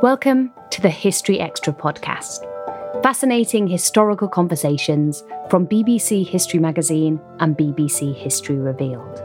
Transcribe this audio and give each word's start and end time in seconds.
Welcome 0.00 0.52
to 0.70 0.80
the 0.80 0.90
History 0.90 1.40
Extra 1.40 1.72
podcast. 1.72 2.44
Fascinating 3.02 3.66
historical 3.66 4.28
conversations 4.28 5.24
from 5.50 5.66
BBC 5.66 6.24
History 6.24 6.60
Magazine 6.60 7.20
and 7.40 7.58
BBC 7.58 8.14
History 8.14 8.54
Revealed. 8.54 9.16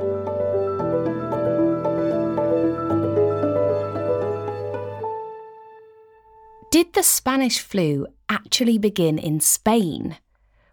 Did 6.71 6.93
the 6.93 7.03
Spanish 7.03 7.59
flu 7.59 8.07
actually 8.27 8.79
begin 8.79 9.19
in 9.19 9.41
Spain? 9.41 10.17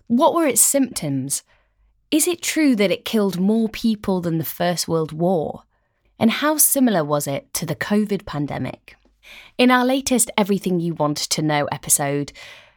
What 0.06 0.32
were 0.32 0.47
its 0.47 0.62
symptoms? 0.62 1.42
Is 2.10 2.26
it 2.26 2.41
true 2.41 2.74
that 2.76 2.91
it 2.91 3.04
killed 3.04 3.38
more 3.38 3.69
people 3.69 4.22
than 4.22 4.38
the 4.38 4.44
First 4.44 4.88
World 4.88 5.12
War? 5.12 5.64
And 6.19 6.30
how 6.30 6.56
similar 6.56 7.04
was 7.04 7.26
it 7.26 7.53
to 7.53 7.66
the 7.66 7.76
COVID 7.76 8.24
pandemic? 8.24 8.97
In 9.58 9.70
our 9.70 9.84
latest 9.84 10.31
Everything 10.36 10.81
You 10.81 10.94
Want 10.94 11.16
to 11.19 11.42
Know 11.42 11.66
episode, 11.66 12.32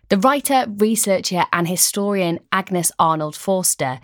the 0.10 0.18
writer, 0.18 0.66
researcher, 0.68 1.46
and 1.52 1.68
historian 1.68 2.40
Agnes 2.52 2.92
Arnold 3.00 3.36
Forster 3.36 4.00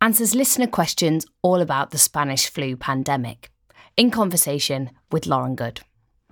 answers 0.00 0.34
listener 0.34 0.66
questions 0.66 1.24
all 1.42 1.60
about 1.60 1.90
the 1.90 1.98
Spanish 1.98 2.48
flu 2.48 2.76
pandemic, 2.76 3.50
in 3.96 4.10
conversation 4.10 4.90
with 5.10 5.26
Lauren 5.26 5.54
Good. 5.54 5.82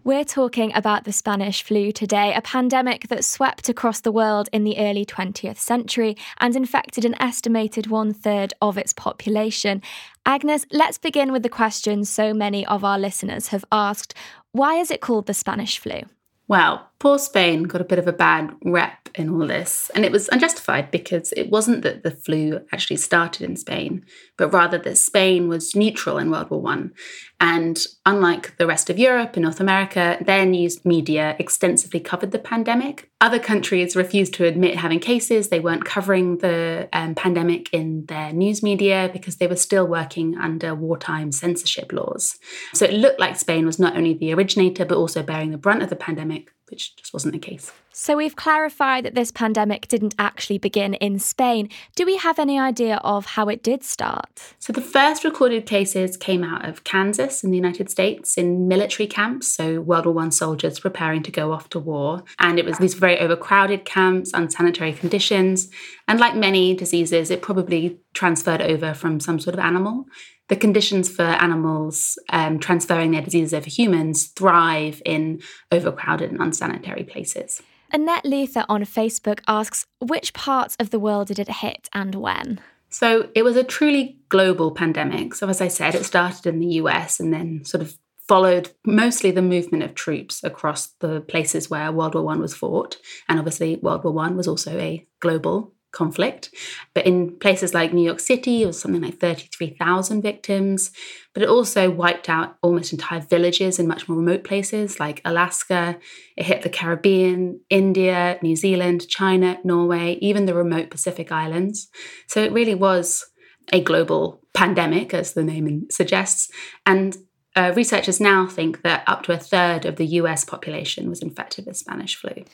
We're 0.02 0.24
talking 0.24 0.72
about 0.74 1.04
the 1.04 1.12
Spanish 1.12 1.62
flu 1.62 1.92
today, 1.92 2.32
a 2.34 2.40
pandemic 2.40 3.08
that 3.08 3.22
swept 3.22 3.68
across 3.68 4.00
the 4.00 4.10
world 4.10 4.48
in 4.50 4.64
the 4.64 4.78
early 4.78 5.04
20th 5.04 5.58
century 5.58 6.16
and 6.38 6.56
infected 6.56 7.04
an 7.04 7.20
estimated 7.20 7.88
one 7.88 8.14
third 8.14 8.54
of 8.62 8.78
its 8.78 8.94
population. 8.94 9.82
Agnes, 10.24 10.64
let's 10.72 10.96
begin 10.96 11.32
with 11.32 11.42
the 11.42 11.50
question 11.50 12.06
so 12.06 12.32
many 12.32 12.64
of 12.66 12.82
our 12.82 12.98
listeners 12.98 13.48
have 13.48 13.64
asked 13.70 14.14
why 14.52 14.76
is 14.76 14.90
it 14.90 15.02
called 15.02 15.26
the 15.26 15.34
Spanish 15.34 15.78
flu? 15.78 16.00
Well, 16.48 16.88
poor 16.98 17.18
Spain 17.18 17.64
got 17.64 17.82
a 17.82 17.84
bit 17.84 17.98
of 17.98 18.08
a 18.08 18.12
bad 18.12 18.56
rep 18.64 18.99
in 19.14 19.30
all 19.30 19.46
this, 19.46 19.90
and 19.94 20.04
it 20.04 20.12
was 20.12 20.28
unjustified 20.28 20.90
because 20.90 21.32
it 21.32 21.50
wasn't 21.50 21.82
that 21.82 22.02
the 22.02 22.10
flu 22.10 22.60
actually 22.72 22.96
started 22.96 23.48
in 23.48 23.56
Spain, 23.56 24.04
but 24.36 24.52
rather 24.52 24.78
that 24.78 24.98
Spain 24.98 25.48
was 25.48 25.74
neutral 25.76 26.18
in 26.18 26.30
World 26.30 26.50
War 26.50 26.60
One, 26.60 26.92
and 27.40 27.84
unlike 28.06 28.56
the 28.56 28.66
rest 28.66 28.90
of 28.90 28.98
Europe 28.98 29.34
and 29.34 29.42
North 29.42 29.60
America, 29.60 30.18
their 30.20 30.46
news 30.46 30.84
media 30.84 31.36
extensively 31.38 32.00
covered 32.00 32.30
the 32.30 32.38
pandemic. 32.38 33.09
Other 33.22 33.38
countries 33.38 33.94
refused 33.94 34.32
to 34.34 34.46
admit 34.46 34.76
having 34.76 34.98
cases; 34.98 35.48
they 35.48 35.60
weren't 35.60 35.84
covering 35.84 36.38
the 36.38 36.88
um, 36.92 37.14
pandemic 37.14 37.72
in 37.72 38.06
their 38.06 38.32
news 38.32 38.62
media 38.62 39.10
because 39.12 39.36
they 39.36 39.46
were 39.46 39.56
still 39.56 39.86
working 39.86 40.38
under 40.38 40.74
wartime 40.74 41.30
censorship 41.30 41.92
laws. 41.92 42.38
So 42.72 42.86
it 42.86 42.94
looked 42.94 43.20
like 43.20 43.36
Spain 43.36 43.66
was 43.66 43.78
not 43.78 43.96
only 43.96 44.14
the 44.14 44.32
originator 44.32 44.84
but 44.84 44.96
also 44.96 45.22
bearing 45.22 45.50
the 45.50 45.58
brunt 45.58 45.82
of 45.82 45.90
the 45.90 45.96
pandemic 45.96 46.50
which 46.70 46.96
just 46.96 47.12
wasn't 47.12 47.32
the 47.32 47.38
case. 47.38 47.72
So 47.92 48.16
we've 48.16 48.36
clarified 48.36 49.04
that 49.04 49.16
this 49.16 49.32
pandemic 49.32 49.88
didn't 49.88 50.14
actually 50.18 50.58
begin 50.58 50.94
in 50.94 51.18
Spain. 51.18 51.68
Do 51.96 52.06
we 52.06 52.16
have 52.16 52.38
any 52.38 52.58
idea 52.58 53.00
of 53.02 53.26
how 53.26 53.48
it 53.48 53.62
did 53.62 53.82
start? 53.82 54.54
So 54.60 54.72
the 54.72 54.80
first 54.80 55.24
recorded 55.24 55.66
cases 55.66 56.16
came 56.16 56.44
out 56.44 56.66
of 56.66 56.84
Kansas 56.84 57.42
in 57.42 57.50
the 57.50 57.56
United 57.56 57.90
States 57.90 58.38
in 58.38 58.68
military 58.68 59.08
camps, 59.08 59.52
so 59.52 59.80
World 59.80 60.06
War 60.06 60.22
I 60.22 60.28
soldiers 60.28 60.78
preparing 60.78 61.22
to 61.24 61.32
go 61.32 61.52
off 61.52 61.68
to 61.70 61.80
war. 61.80 62.22
And 62.38 62.58
it 62.58 62.64
was 62.64 62.78
these 62.78 62.94
very 62.94 63.09
overcrowded 63.18 63.84
camps, 63.84 64.32
unsanitary 64.32 64.92
conditions. 64.92 65.68
And 66.08 66.20
like 66.20 66.34
many 66.34 66.74
diseases, 66.74 67.30
it 67.30 67.42
probably 67.42 68.00
transferred 68.14 68.62
over 68.62 68.94
from 68.94 69.20
some 69.20 69.40
sort 69.40 69.54
of 69.54 69.60
animal 69.60 70.06
the 70.50 70.56
conditions 70.56 71.08
for 71.08 71.22
animals 71.22 72.18
um, 72.30 72.58
transferring 72.58 73.12
their 73.12 73.22
diseases 73.22 73.54
over 73.54 73.70
humans 73.70 74.26
thrive 74.26 75.00
in 75.06 75.40
overcrowded 75.70 76.32
and 76.32 76.42
unsanitary 76.42 77.04
places. 77.04 77.62
Annette 77.92 78.24
Luther 78.24 78.64
on 78.68 78.82
Facebook 78.82 79.40
asks, 79.46 79.86
which 80.00 80.34
parts 80.34 80.76
of 80.80 80.90
the 80.90 80.98
world 80.98 81.28
did 81.28 81.38
it 81.38 81.48
hit 81.48 81.88
and 81.92 82.16
when? 82.16 82.60
So 82.88 83.30
it 83.36 83.44
was 83.44 83.56
a 83.56 83.62
truly 83.62 84.18
global 84.28 84.72
pandemic. 84.72 85.34
So, 85.36 85.48
as 85.48 85.60
I 85.60 85.68
said, 85.68 85.94
it 85.94 86.04
started 86.04 86.46
in 86.46 86.58
the 86.58 86.74
US 86.74 87.20
and 87.20 87.32
then 87.32 87.64
sort 87.64 87.82
of 87.82 87.96
followed 88.30 88.70
mostly 88.86 89.32
the 89.32 89.42
movement 89.42 89.82
of 89.82 89.92
troops 89.92 90.44
across 90.44 90.86
the 91.00 91.20
places 91.22 91.68
where 91.68 91.90
World 91.90 92.14
War 92.14 92.22
One 92.22 92.40
was 92.40 92.54
fought. 92.54 92.96
And 93.28 93.40
obviously, 93.40 93.74
World 93.82 94.04
War 94.04 94.12
One 94.12 94.36
was 94.36 94.46
also 94.46 94.78
a 94.78 95.04
global 95.18 95.72
conflict. 95.90 96.54
But 96.94 97.06
in 97.06 97.40
places 97.40 97.74
like 97.74 97.92
New 97.92 98.04
York 98.04 98.20
City, 98.20 98.62
it 98.62 98.66
was 98.66 98.80
something 98.80 99.02
like 99.02 99.18
33,000 99.18 100.22
victims. 100.22 100.92
But 101.34 101.42
it 101.42 101.48
also 101.48 101.90
wiped 101.90 102.28
out 102.28 102.56
almost 102.62 102.92
entire 102.92 103.18
villages 103.18 103.80
in 103.80 103.88
much 103.88 104.08
more 104.08 104.18
remote 104.18 104.44
places 104.44 105.00
like 105.00 105.20
Alaska. 105.24 105.98
It 106.36 106.46
hit 106.46 106.62
the 106.62 106.70
Caribbean, 106.70 107.58
India, 107.68 108.38
New 108.42 108.54
Zealand, 108.54 109.08
China, 109.08 109.58
Norway, 109.64 110.18
even 110.20 110.46
the 110.46 110.54
remote 110.54 110.88
Pacific 110.88 111.32
Islands. 111.32 111.88
So 112.28 112.40
it 112.44 112.52
really 112.52 112.76
was 112.76 113.26
a 113.72 113.82
global 113.82 114.40
pandemic, 114.54 115.14
as 115.14 115.32
the 115.32 115.42
name 115.42 115.88
suggests. 115.90 116.48
And 116.86 117.16
uh, 117.60 117.72
researchers 117.74 118.20
now 118.20 118.46
think 118.46 118.82
that 118.82 119.02
up 119.06 119.22
to 119.24 119.32
a 119.32 119.36
third 119.36 119.84
of 119.84 119.96
the 119.96 120.06
US 120.06 120.44
population 120.44 121.10
was 121.10 121.20
infected 121.20 121.66
with 121.66 121.76
Spanish 121.76 122.16
flu. 122.16 122.44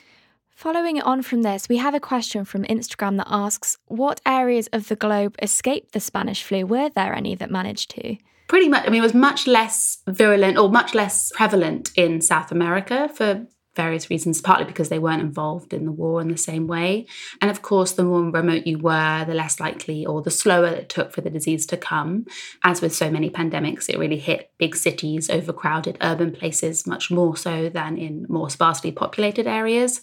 Following 0.50 1.00
on 1.00 1.22
from 1.22 1.42
this, 1.42 1.68
we 1.68 1.76
have 1.76 1.94
a 1.94 2.00
question 2.00 2.44
from 2.44 2.64
Instagram 2.64 3.16
that 3.18 3.28
asks 3.30 3.76
What 3.86 4.20
areas 4.26 4.68
of 4.72 4.88
the 4.88 4.96
globe 4.96 5.36
escaped 5.40 5.92
the 5.92 6.00
Spanish 6.00 6.42
flu? 6.42 6.66
Were 6.66 6.88
there 6.88 7.14
any 7.14 7.34
that 7.36 7.50
managed 7.50 7.90
to? 7.92 8.16
Pretty 8.48 8.68
much. 8.68 8.86
I 8.86 8.90
mean, 8.90 9.00
it 9.00 9.02
was 9.02 9.14
much 9.14 9.46
less 9.46 9.98
virulent 10.08 10.56
or 10.56 10.68
much 10.70 10.94
less 10.94 11.30
prevalent 11.34 11.90
in 11.96 12.20
South 12.20 12.50
America 12.50 13.08
for 13.14 13.46
various 13.76 14.10
reasons, 14.10 14.40
partly 14.40 14.64
because 14.64 14.88
they 14.88 14.98
weren't 14.98 15.22
involved 15.22 15.72
in 15.72 15.84
the 15.84 15.92
war 15.92 16.20
in 16.20 16.28
the 16.28 16.36
same 16.36 16.66
way. 16.66 17.06
And 17.40 17.50
of 17.50 17.62
course, 17.62 17.92
the 17.92 18.04
more 18.04 18.22
remote 18.22 18.66
you 18.66 18.78
were, 18.78 19.24
the 19.24 19.34
less 19.34 19.60
likely 19.60 20.04
or 20.04 20.22
the 20.22 20.30
slower 20.30 20.68
it 20.68 20.88
took 20.88 21.12
for 21.12 21.20
the 21.20 21.30
disease 21.30 21.66
to 21.66 21.76
come. 21.76 22.26
As 22.64 22.80
with 22.80 22.94
so 22.94 23.10
many 23.10 23.30
pandemics, 23.30 23.88
it 23.88 23.98
really 23.98 24.18
hit 24.18 24.50
big 24.58 24.74
cities, 24.74 25.30
overcrowded 25.30 25.98
urban 26.00 26.32
places, 26.32 26.86
much 26.86 27.10
more 27.10 27.36
so 27.36 27.68
than 27.68 27.96
in 27.96 28.26
more 28.28 28.50
sparsely 28.50 28.90
populated 28.90 29.46
areas. 29.46 30.00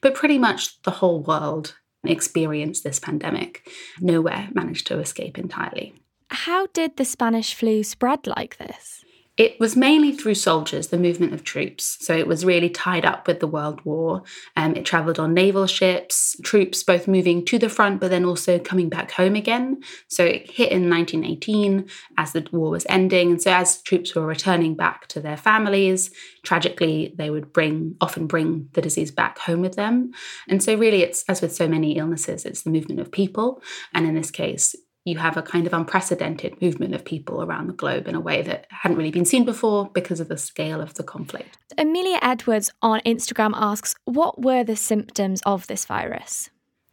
But 0.00 0.14
pretty 0.14 0.38
much 0.38 0.80
the 0.82 0.92
whole 0.92 1.22
world 1.22 1.74
experienced 2.04 2.84
this 2.84 2.98
pandemic. 2.98 3.68
Nowhere 4.00 4.48
managed 4.52 4.86
to 4.88 5.00
escape 5.00 5.38
entirely. 5.38 5.94
How 6.30 6.66
did 6.68 6.96
the 6.96 7.04
Spanish 7.04 7.54
flu 7.54 7.82
spread 7.82 8.26
like 8.26 8.58
this? 8.58 9.04
It 9.36 9.60
was 9.60 9.76
mainly 9.76 10.12
through 10.12 10.36
soldiers, 10.36 10.88
the 10.88 10.96
movement 10.96 11.34
of 11.34 11.44
troops. 11.44 11.98
So 12.00 12.16
it 12.16 12.26
was 12.26 12.44
really 12.44 12.70
tied 12.70 13.04
up 13.04 13.26
with 13.26 13.40
the 13.40 13.46
World 13.46 13.84
War. 13.84 14.22
Um, 14.56 14.74
it 14.74 14.86
travelled 14.86 15.18
on 15.18 15.34
naval 15.34 15.66
ships, 15.66 16.36
troops 16.42 16.82
both 16.82 17.06
moving 17.06 17.44
to 17.44 17.58
the 17.58 17.68
front, 17.68 18.00
but 18.00 18.08
then 18.08 18.24
also 18.24 18.58
coming 18.58 18.88
back 18.88 19.10
home 19.10 19.34
again. 19.34 19.82
So 20.08 20.24
it 20.24 20.50
hit 20.50 20.72
in 20.72 20.88
1918 20.88 21.86
as 22.16 22.32
the 22.32 22.48
war 22.50 22.70
was 22.70 22.86
ending. 22.88 23.30
And 23.30 23.42
so 23.42 23.52
as 23.52 23.82
troops 23.82 24.14
were 24.14 24.24
returning 24.24 24.74
back 24.74 25.06
to 25.08 25.20
their 25.20 25.36
families, 25.36 26.10
tragically, 26.42 27.14
they 27.18 27.28
would 27.28 27.52
bring, 27.52 27.96
often 28.00 28.26
bring 28.26 28.70
the 28.72 28.80
disease 28.80 29.10
back 29.10 29.38
home 29.38 29.60
with 29.60 29.76
them. 29.76 30.12
And 30.48 30.62
so 30.62 30.76
really, 30.76 31.02
it's 31.02 31.24
as 31.28 31.42
with 31.42 31.54
so 31.54 31.68
many 31.68 31.98
illnesses, 31.98 32.46
it's 32.46 32.62
the 32.62 32.70
movement 32.70 33.00
of 33.00 33.12
people. 33.12 33.60
And 33.92 34.06
in 34.06 34.14
this 34.14 34.30
case, 34.30 34.74
you 35.06 35.16
have 35.18 35.36
a 35.36 35.42
kind 35.42 35.66
of 35.68 35.72
unprecedented 35.72 36.60
movement 36.60 36.92
of 36.92 37.04
people 37.04 37.42
around 37.42 37.68
the 37.68 37.72
globe 37.72 38.08
in 38.08 38.16
a 38.16 38.20
way 38.20 38.42
that 38.42 38.66
hadn't 38.70 38.96
really 38.96 39.12
been 39.12 39.24
seen 39.24 39.44
before 39.44 39.88
because 39.94 40.18
of 40.18 40.28
the 40.28 40.36
scale 40.36 40.80
of 40.80 40.94
the 40.94 41.04
conflict. 41.04 41.56
Amelia 41.78 42.18
Edwards 42.20 42.72
on 42.82 43.00
Instagram 43.06 43.52
asks, 43.54 43.94
What 44.04 44.42
were 44.42 44.64
the 44.64 44.74
symptoms 44.74 45.40
of 45.46 45.68
this 45.68 45.84
virus? 45.84 46.50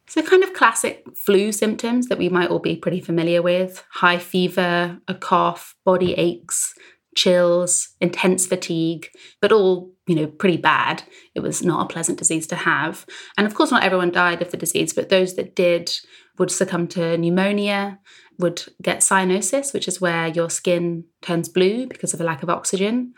So, 0.08 0.22
kind 0.22 0.44
of 0.44 0.54
classic 0.54 1.04
flu 1.16 1.52
symptoms 1.52 2.08
that 2.08 2.20
we 2.20 2.30
might 2.30 2.52
all 2.52 2.60
be 2.60 2.76
pretty 2.76 3.02
familiar 3.02 3.42
with 3.42 3.84
high 3.90 4.20
fever, 4.20 5.00
a 5.08 5.16
cough, 5.16 5.76
body 5.84 6.14
aches, 6.14 6.76
chills, 7.16 7.96
intense 8.00 8.46
fatigue, 8.46 9.08
but 9.42 9.52
all, 9.52 9.92
you 10.06 10.16
know, 10.16 10.28
pretty 10.28 10.58
bad. 10.58 11.04
It 11.34 11.40
was 11.40 11.64
not 11.64 11.86
a 11.86 11.92
pleasant 11.92 12.20
disease 12.20 12.46
to 12.48 12.56
have. 12.56 13.08
And 13.38 13.48
of 13.48 13.56
course, 13.56 13.72
not 13.72 13.84
everyone 13.84 14.12
died 14.12 14.42
of 14.42 14.52
the 14.52 14.58
disease, 14.58 14.94
but 14.94 15.10
those 15.10 15.36
that 15.36 15.56
did 15.56 15.92
would 16.38 16.52
succumb 16.52 16.88
to 16.90 17.18
pneumonia, 17.18 18.00
would 18.40 18.64
get 18.82 19.00
cyanosis, 19.00 19.74
which 19.74 19.88
is 19.88 20.02
where 20.02 20.28
your 20.28 20.50
skin 20.50 21.06
turns 21.22 21.50
blue 21.50 21.88
because 21.88 22.14
of 22.14 22.22
a 22.22 22.24
lack 22.24 22.44
of 22.44 22.50
oxygen. 22.50 23.14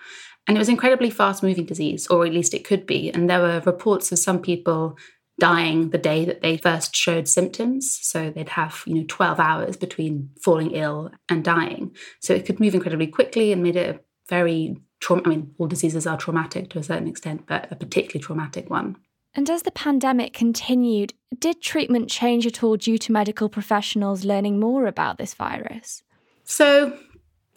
And 0.47 0.57
it 0.57 0.59
was 0.59 0.69
incredibly 0.69 1.09
fast 1.09 1.41
moving 1.41 1.65
disease, 1.65 2.07
or 2.07 2.25
at 2.25 2.33
least 2.33 2.53
it 2.53 2.65
could 2.65 2.85
be. 2.85 3.09
And 3.11 3.29
there 3.29 3.41
were 3.41 3.61
reports 3.65 4.11
of 4.11 4.19
some 4.19 4.41
people 4.41 4.97
dying 5.39 5.89
the 5.89 5.97
day 5.97 6.23
that 6.25 6.41
they 6.41 6.57
first 6.57 6.95
showed 6.95 7.27
symptoms. 7.27 7.99
So 8.01 8.29
they'd 8.29 8.49
have, 8.49 8.83
you 8.85 8.95
know, 8.95 9.05
12 9.07 9.39
hours 9.39 9.77
between 9.77 10.29
falling 10.43 10.71
ill 10.71 11.11
and 11.29 11.43
dying. 11.43 11.95
So 12.21 12.33
it 12.33 12.45
could 12.45 12.59
move 12.59 12.75
incredibly 12.75 13.07
quickly 13.07 13.51
and 13.51 13.63
made 13.63 13.75
it 13.75 13.95
a 13.95 13.99
very 14.29 14.77
trauma. 15.01 15.23
I 15.25 15.29
mean, 15.29 15.55
all 15.57 15.67
diseases 15.67 16.07
are 16.07 16.17
traumatic 16.17 16.69
to 16.71 16.79
a 16.79 16.83
certain 16.83 17.07
extent, 17.07 17.45
but 17.47 17.71
a 17.71 17.75
particularly 17.75 18.23
traumatic 18.23 18.69
one. 18.69 18.97
And 19.35 19.49
as 19.49 19.63
the 19.63 19.71
pandemic 19.71 20.33
continued, 20.33 21.13
did 21.37 21.61
treatment 21.61 22.09
change 22.09 22.47
at 22.47 22.63
all 22.63 22.77
due 22.77 22.97
to 22.97 23.11
medical 23.11 23.49
professionals 23.49 24.23
learning 24.23 24.59
more 24.59 24.87
about 24.87 25.17
this 25.17 25.33
virus? 25.33 26.03
So, 26.45 26.97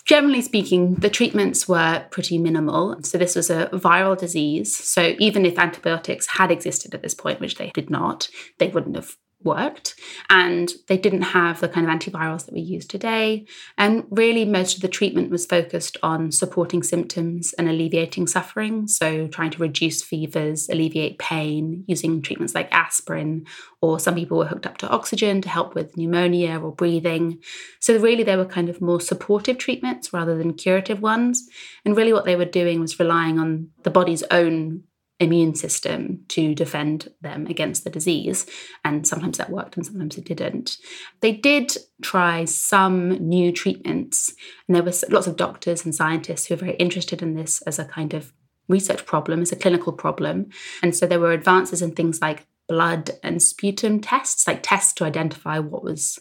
generally 0.05 0.43
speaking, 0.43 0.97
the 0.97 1.11
treatments 1.11 1.69
were 1.69 2.05
pretty 2.11 2.37
minimal. 2.37 3.01
So, 3.05 3.17
this 3.17 3.37
was 3.37 3.49
a 3.49 3.67
viral 3.67 4.19
disease. 4.19 4.77
So, 4.77 5.15
even 5.21 5.47
if 5.47 5.57
antibiotics 5.57 6.27
had 6.27 6.51
existed 6.51 6.95
at 6.95 7.03
this 7.03 7.15
point, 7.15 7.41
which 7.41 7.55
they 7.55 7.71
did 7.75 7.91
not, 7.91 8.29
they 8.59 8.69
wouldn't 8.69 8.97
have 8.97 9.17
worked 9.45 9.95
and 10.31 10.73
they 10.89 10.97
didn't 10.97 11.23
have 11.23 11.61
the 11.61 11.69
kind 11.69 11.89
of 11.89 11.93
antivirals 11.93 12.45
that 12.45 12.55
we 12.55 12.61
use 12.61 12.87
today. 12.87 13.47
And 13.77 14.05
really 14.11 14.45
most 14.45 14.77
of 14.77 14.83
the 14.83 14.89
treatment 14.89 15.31
was 15.31 15.47
focused 15.47 15.97
on 16.03 16.33
supporting 16.33 16.83
symptoms 16.83 17.55
and 17.57 17.69
alleviating 17.69 18.27
suffering. 18.27 18.89
So 18.89 19.29
trying 19.29 19.51
to 19.53 19.59
reduce 19.59 20.03
fevers 20.03 20.69
alleviate 20.69 21.19
pain 21.19 21.85
using 21.87 22.21
treatments 22.21 22.55
like 22.55 22.73
aspirin 22.73 23.47
or 23.81 24.01
some 24.01 24.17
people 24.17 24.39
were 24.39 24.47
hooked 24.47 24.67
up 24.67 24.79
to 24.79 24.89
oxygen 24.89 25.41
to 25.43 25.49
help 25.49 25.75
with 25.75 25.97
pneumonia 25.97 26.59
or 26.59 26.73
breathing. 26.73 27.39
So 27.79 27.97
really 27.99 28.25
they 28.25 28.37
were 28.37 28.45
kind 28.45 28.69
of 28.69 28.81
more 28.81 29.01
supportive 29.01 29.59
treatments 29.59 30.13
rather 30.13 30.37
than 30.37 30.55
curative 30.55 31.01
ones. 31.01 31.49
And 31.85 31.97
really 31.97 32.13
what 32.13 32.25
they 32.25 32.37
were 32.37 32.45
doing 32.45 32.81
was 32.81 32.99
relying 32.99 33.39
on 33.39 33.69
the 33.85 33.91
body's 33.91 34.25
own 34.31 34.83
immune 35.21 35.55
system 35.55 36.25
to 36.29 36.55
defend 36.55 37.09
them 37.21 37.47
against 37.47 37.85
the 37.85 37.91
disease. 37.91 38.47
And 38.85 39.07
sometimes 39.07 39.39
that 39.39 39.51
worked 39.51 39.77
and 39.77 39.85
sometimes 39.85 40.17
it 40.17 40.25
didn't. 40.25 40.79
They 41.21 41.33
did 41.33 41.77
try 42.03 42.45
some 42.45 43.11
new 43.29 43.51
treatments, 43.53 44.33
and 44.67 44.77
there 44.77 44.83
was 44.83 45.05
lots 45.11 45.27
of 45.27 45.37
doctors 45.37 45.85
and 45.85 45.95
scientists 45.95 46.47
who 46.47 46.55
were 46.55 46.61
very 46.67 46.77
interested 46.77 47.23
in 47.23 47.35
this 47.35 47.63
as 47.63 47.79
a 47.79 47.85
kind 47.85 48.15
of 48.15 48.33
research 48.69 49.07
problem, 49.07 49.43
as 49.43 49.51
a 49.51 49.57
clinical 49.57 49.93
problem. 49.93 50.51
And 50.83 50.95
so 50.95 51.07
there 51.07 51.21
were 51.21 51.33
advances 51.33 51.83
in 51.83 51.93
things 51.93 52.21
like 52.21 52.47
blood 52.69 53.13
and 53.23 53.43
sputum 53.43 54.01
tests, 54.01 54.47
like 54.47 54.61
tests 54.63 54.93
to 54.95 55.05
identify 55.05 55.59
what 55.59 55.83
was 55.83 56.19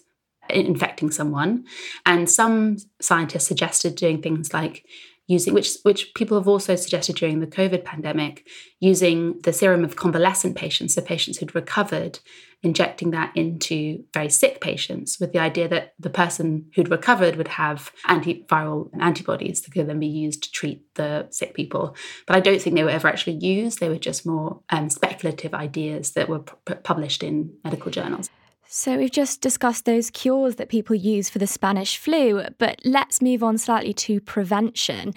infecting 0.49 1.11
someone. 1.11 1.65
And 2.05 2.29
some 2.29 2.77
scientists 3.01 3.47
suggested 3.47 3.95
doing 3.95 4.21
things 4.21 4.53
like 4.53 4.85
using 5.27 5.53
which 5.53 5.77
which 5.83 6.13
people 6.15 6.37
have 6.37 6.47
also 6.47 6.75
suggested 6.75 7.17
during 7.17 7.39
the 7.39 7.47
COVID 7.47 7.83
pandemic, 7.83 8.47
using 8.79 9.39
the 9.41 9.53
serum 9.53 9.83
of 9.83 9.95
convalescent 9.95 10.55
patients, 10.55 10.95
so 10.95 11.01
patients 11.01 11.37
who'd 11.37 11.53
recovered, 11.53 12.19
injecting 12.63 13.11
that 13.11 13.31
into 13.35 14.03
very 14.13 14.29
sick 14.29 14.61
patients 14.61 15.19
with 15.19 15.33
the 15.33 15.39
idea 15.39 15.67
that 15.67 15.93
the 15.99 16.09
person 16.09 16.71
who'd 16.75 16.89
recovered 16.89 17.35
would 17.35 17.49
have 17.49 17.91
antiviral 18.07 18.89
antibodies 18.99 19.61
that 19.61 19.71
could 19.71 19.87
then 19.87 19.99
be 19.99 20.07
used 20.07 20.43
to 20.43 20.51
treat 20.51 20.81
the 20.95 21.27
sick 21.29 21.53
people. 21.53 21.95
But 22.25 22.37
I 22.37 22.39
don't 22.39 22.61
think 22.61 22.75
they 22.75 22.83
were 22.83 22.89
ever 22.89 23.09
actually 23.09 23.37
used. 23.37 23.79
They 23.79 23.89
were 23.89 23.99
just 23.99 24.25
more 24.25 24.61
um, 24.69 24.89
speculative 24.89 25.53
ideas 25.53 26.13
that 26.13 26.29
were 26.29 26.39
p- 26.39 26.73
published 26.83 27.21
in 27.21 27.53
medical 27.63 27.91
journals. 27.91 28.29
So, 28.69 28.97
we've 28.97 29.11
just 29.11 29.39
discussed 29.39 29.85
those 29.85 30.09
cures 30.09 30.55
that 30.55 30.67
people 30.67 30.95
use 30.95 31.29
for 31.29 31.39
the 31.39 31.47
Spanish 31.47 31.97
flu, 31.97 32.43
but 32.57 32.81
let's 32.83 33.21
move 33.21 33.41
on 33.41 33.57
slightly 33.57 33.93
to 33.93 34.19
prevention. 34.19 35.13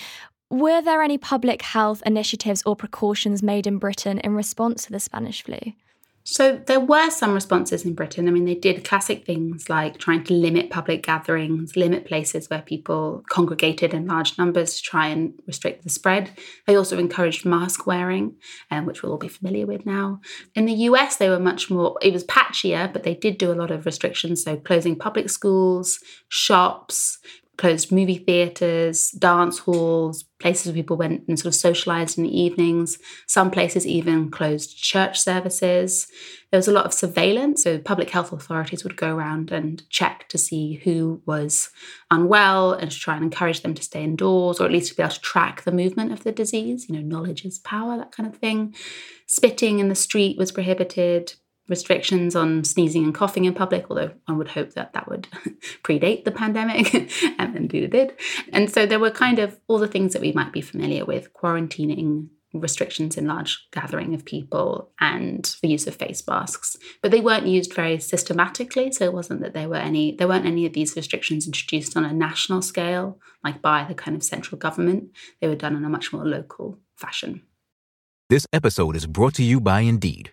Were 0.50 0.80
there 0.80 1.02
any 1.02 1.18
public 1.18 1.62
health 1.62 2.00
initiatives 2.06 2.62
or 2.64 2.76
precautions 2.76 3.42
made 3.42 3.66
in 3.66 3.78
Britain 3.78 4.18
in 4.20 4.34
response 4.34 4.84
to 4.84 4.92
the 4.92 5.00
Spanish 5.00 5.42
flu? 5.42 5.58
So 6.22 6.60
there 6.66 6.80
were 6.80 7.10
some 7.10 7.32
responses 7.32 7.84
in 7.84 7.94
Britain. 7.94 8.28
I 8.28 8.30
mean, 8.30 8.44
they 8.44 8.54
did 8.54 8.84
classic 8.84 9.24
things 9.24 9.70
like 9.70 9.98
trying 9.98 10.22
to 10.24 10.34
limit 10.34 10.70
public 10.70 11.02
gatherings, 11.02 11.76
limit 11.76 12.04
places 12.04 12.50
where 12.50 12.60
people 12.60 13.24
congregated 13.30 13.94
in 13.94 14.06
large 14.06 14.36
numbers 14.36 14.76
to 14.76 14.82
try 14.82 15.08
and 15.08 15.32
restrict 15.46 15.82
the 15.82 15.88
spread. 15.88 16.30
They 16.66 16.76
also 16.76 16.98
encouraged 16.98 17.46
mask 17.46 17.86
wearing, 17.86 18.36
um, 18.70 18.84
which 18.84 19.02
we'll 19.02 19.12
all 19.12 19.18
be 19.18 19.28
familiar 19.28 19.66
with 19.66 19.86
now. 19.86 20.20
In 20.54 20.66
the 20.66 20.74
US, 20.74 21.16
they 21.16 21.30
were 21.30 21.40
much 21.40 21.70
more, 21.70 21.96
it 22.02 22.12
was 22.12 22.24
patchier, 22.24 22.92
but 22.92 23.02
they 23.02 23.14
did 23.14 23.38
do 23.38 23.50
a 23.50 23.54
lot 23.54 23.70
of 23.70 23.86
restrictions. 23.86 24.44
So 24.44 24.56
closing 24.56 24.96
public 24.96 25.30
schools, 25.30 26.00
shops, 26.28 27.18
closed 27.60 27.92
movie 27.92 28.16
theatres, 28.16 29.10
dance 29.10 29.58
halls, 29.58 30.24
places 30.40 30.64
where 30.64 30.74
people 30.74 30.96
went 30.96 31.28
and 31.28 31.38
sort 31.38 31.52
of 31.52 31.54
socialized 31.54 32.16
in 32.16 32.24
the 32.24 32.40
evenings. 32.40 32.96
Some 33.26 33.50
places 33.50 33.86
even 33.86 34.30
closed 34.30 34.78
church 34.78 35.20
services. 35.20 36.06
There 36.50 36.56
was 36.56 36.68
a 36.68 36.72
lot 36.72 36.86
of 36.86 36.94
surveillance, 36.94 37.62
so 37.62 37.78
public 37.78 38.08
health 38.08 38.32
authorities 38.32 38.82
would 38.82 38.96
go 38.96 39.14
around 39.14 39.52
and 39.52 39.82
check 39.90 40.26
to 40.30 40.38
see 40.38 40.80
who 40.84 41.20
was 41.26 41.68
unwell 42.10 42.72
and 42.72 42.90
to 42.90 42.98
try 42.98 43.16
and 43.16 43.24
encourage 43.24 43.60
them 43.60 43.74
to 43.74 43.82
stay 43.82 44.04
indoors 44.04 44.58
or 44.58 44.64
at 44.64 44.72
least 44.72 44.88
to 44.88 44.96
be 44.96 45.02
able 45.02 45.12
to 45.12 45.20
track 45.20 45.64
the 45.64 45.70
movement 45.70 46.12
of 46.12 46.24
the 46.24 46.32
disease. 46.32 46.88
You 46.88 46.96
know, 46.96 47.02
knowledge 47.02 47.44
is 47.44 47.58
power, 47.58 47.98
that 47.98 48.10
kind 48.10 48.26
of 48.26 48.38
thing. 48.38 48.74
Spitting 49.26 49.80
in 49.80 49.90
the 49.90 49.94
street 49.94 50.38
was 50.38 50.50
prohibited 50.50 51.34
restrictions 51.70 52.36
on 52.36 52.64
sneezing 52.64 53.04
and 53.04 53.14
coughing 53.14 53.46
in 53.46 53.54
public, 53.54 53.86
although 53.88 54.10
one 54.26 54.36
would 54.36 54.48
hope 54.48 54.74
that 54.74 54.92
that 54.92 55.08
would 55.08 55.28
predate 55.84 56.24
the 56.24 56.32
pandemic, 56.32 56.92
and 57.38 57.54
then 57.54 57.68
do 57.68 57.86
did. 57.86 58.12
And 58.52 58.68
so 58.68 58.84
there 58.84 58.98
were 58.98 59.10
kind 59.10 59.38
of 59.38 59.58
all 59.68 59.78
the 59.78 59.88
things 59.88 60.12
that 60.12 60.20
we 60.20 60.32
might 60.32 60.52
be 60.52 60.60
familiar 60.60 61.04
with 61.04 61.32
quarantining, 61.32 62.28
restrictions 62.52 63.16
in 63.16 63.28
large 63.28 63.68
gathering 63.70 64.12
of 64.12 64.24
people, 64.24 64.90
and 65.00 65.54
the 65.62 65.68
use 65.68 65.86
of 65.86 65.94
face 65.94 66.26
masks. 66.26 66.76
But 67.00 67.12
they 67.12 67.20
weren't 67.20 67.46
used 67.46 67.72
very 67.72 68.00
systematically, 68.00 68.90
so 68.90 69.04
it 69.04 69.12
wasn't 69.12 69.40
that 69.40 69.54
there 69.54 69.68
were 69.68 69.76
any 69.76 70.16
there 70.16 70.28
weren't 70.28 70.46
any 70.46 70.66
of 70.66 70.72
these 70.72 70.96
restrictions 70.96 71.46
introduced 71.46 71.96
on 71.96 72.04
a 72.04 72.12
national 72.12 72.62
scale, 72.62 73.18
like 73.44 73.62
by 73.62 73.84
the 73.84 73.94
kind 73.94 74.16
of 74.16 74.24
central 74.24 74.58
government. 74.58 75.10
They 75.40 75.46
were 75.46 75.54
done 75.54 75.76
in 75.76 75.84
a 75.84 75.88
much 75.88 76.12
more 76.12 76.26
local 76.26 76.80
fashion. 76.96 77.42
This 78.28 78.46
episode 78.52 78.96
is 78.96 79.06
brought 79.06 79.34
to 79.34 79.44
you 79.44 79.60
by 79.60 79.80
Indeed. 79.80 80.32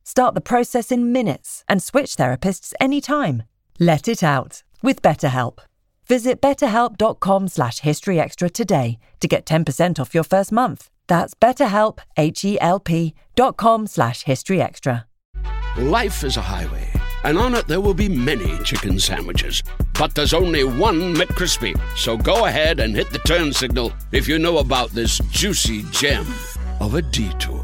Start 0.11 0.35
the 0.35 0.41
process 0.41 0.91
in 0.91 1.13
minutes 1.13 1.63
and 1.69 1.81
switch 1.81 2.17
therapists 2.17 2.73
anytime. 2.81 3.43
Let 3.79 4.09
it 4.09 4.21
out 4.21 4.61
with 4.83 5.01
BetterHelp. 5.01 5.59
Visit 6.05 6.41
betterhelp.com 6.41 7.47
slash 7.47 7.79
historyextra 7.79 8.51
today 8.51 8.99
to 9.21 9.29
get 9.29 9.45
10% 9.45 10.01
off 10.01 10.13
your 10.13 10.25
first 10.25 10.51
month. 10.51 10.89
That's 11.07 11.33
betterhelp, 11.33 11.99
H-E-L-P 12.17 13.13
dot 13.37 13.55
com 13.55 13.87
slash 13.87 14.25
historyextra. 14.25 15.05
Life 15.77 16.25
is 16.25 16.35
a 16.35 16.41
highway, 16.41 16.91
and 17.23 17.37
on 17.37 17.55
it 17.55 17.67
there 17.69 17.79
will 17.79 17.93
be 17.93 18.09
many 18.09 18.61
chicken 18.65 18.99
sandwiches. 18.99 19.63
But 19.97 20.13
there's 20.13 20.33
only 20.33 20.65
one 20.65 21.15
McCrispy. 21.15 21.79
So 21.95 22.17
go 22.17 22.47
ahead 22.47 22.81
and 22.81 22.93
hit 22.93 23.11
the 23.11 23.19
turn 23.19 23.53
signal 23.53 23.93
if 24.11 24.27
you 24.27 24.39
know 24.39 24.57
about 24.57 24.89
this 24.89 25.19
juicy 25.29 25.83
gem 25.83 26.27
of 26.81 26.95
a 26.95 27.01
detour. 27.01 27.60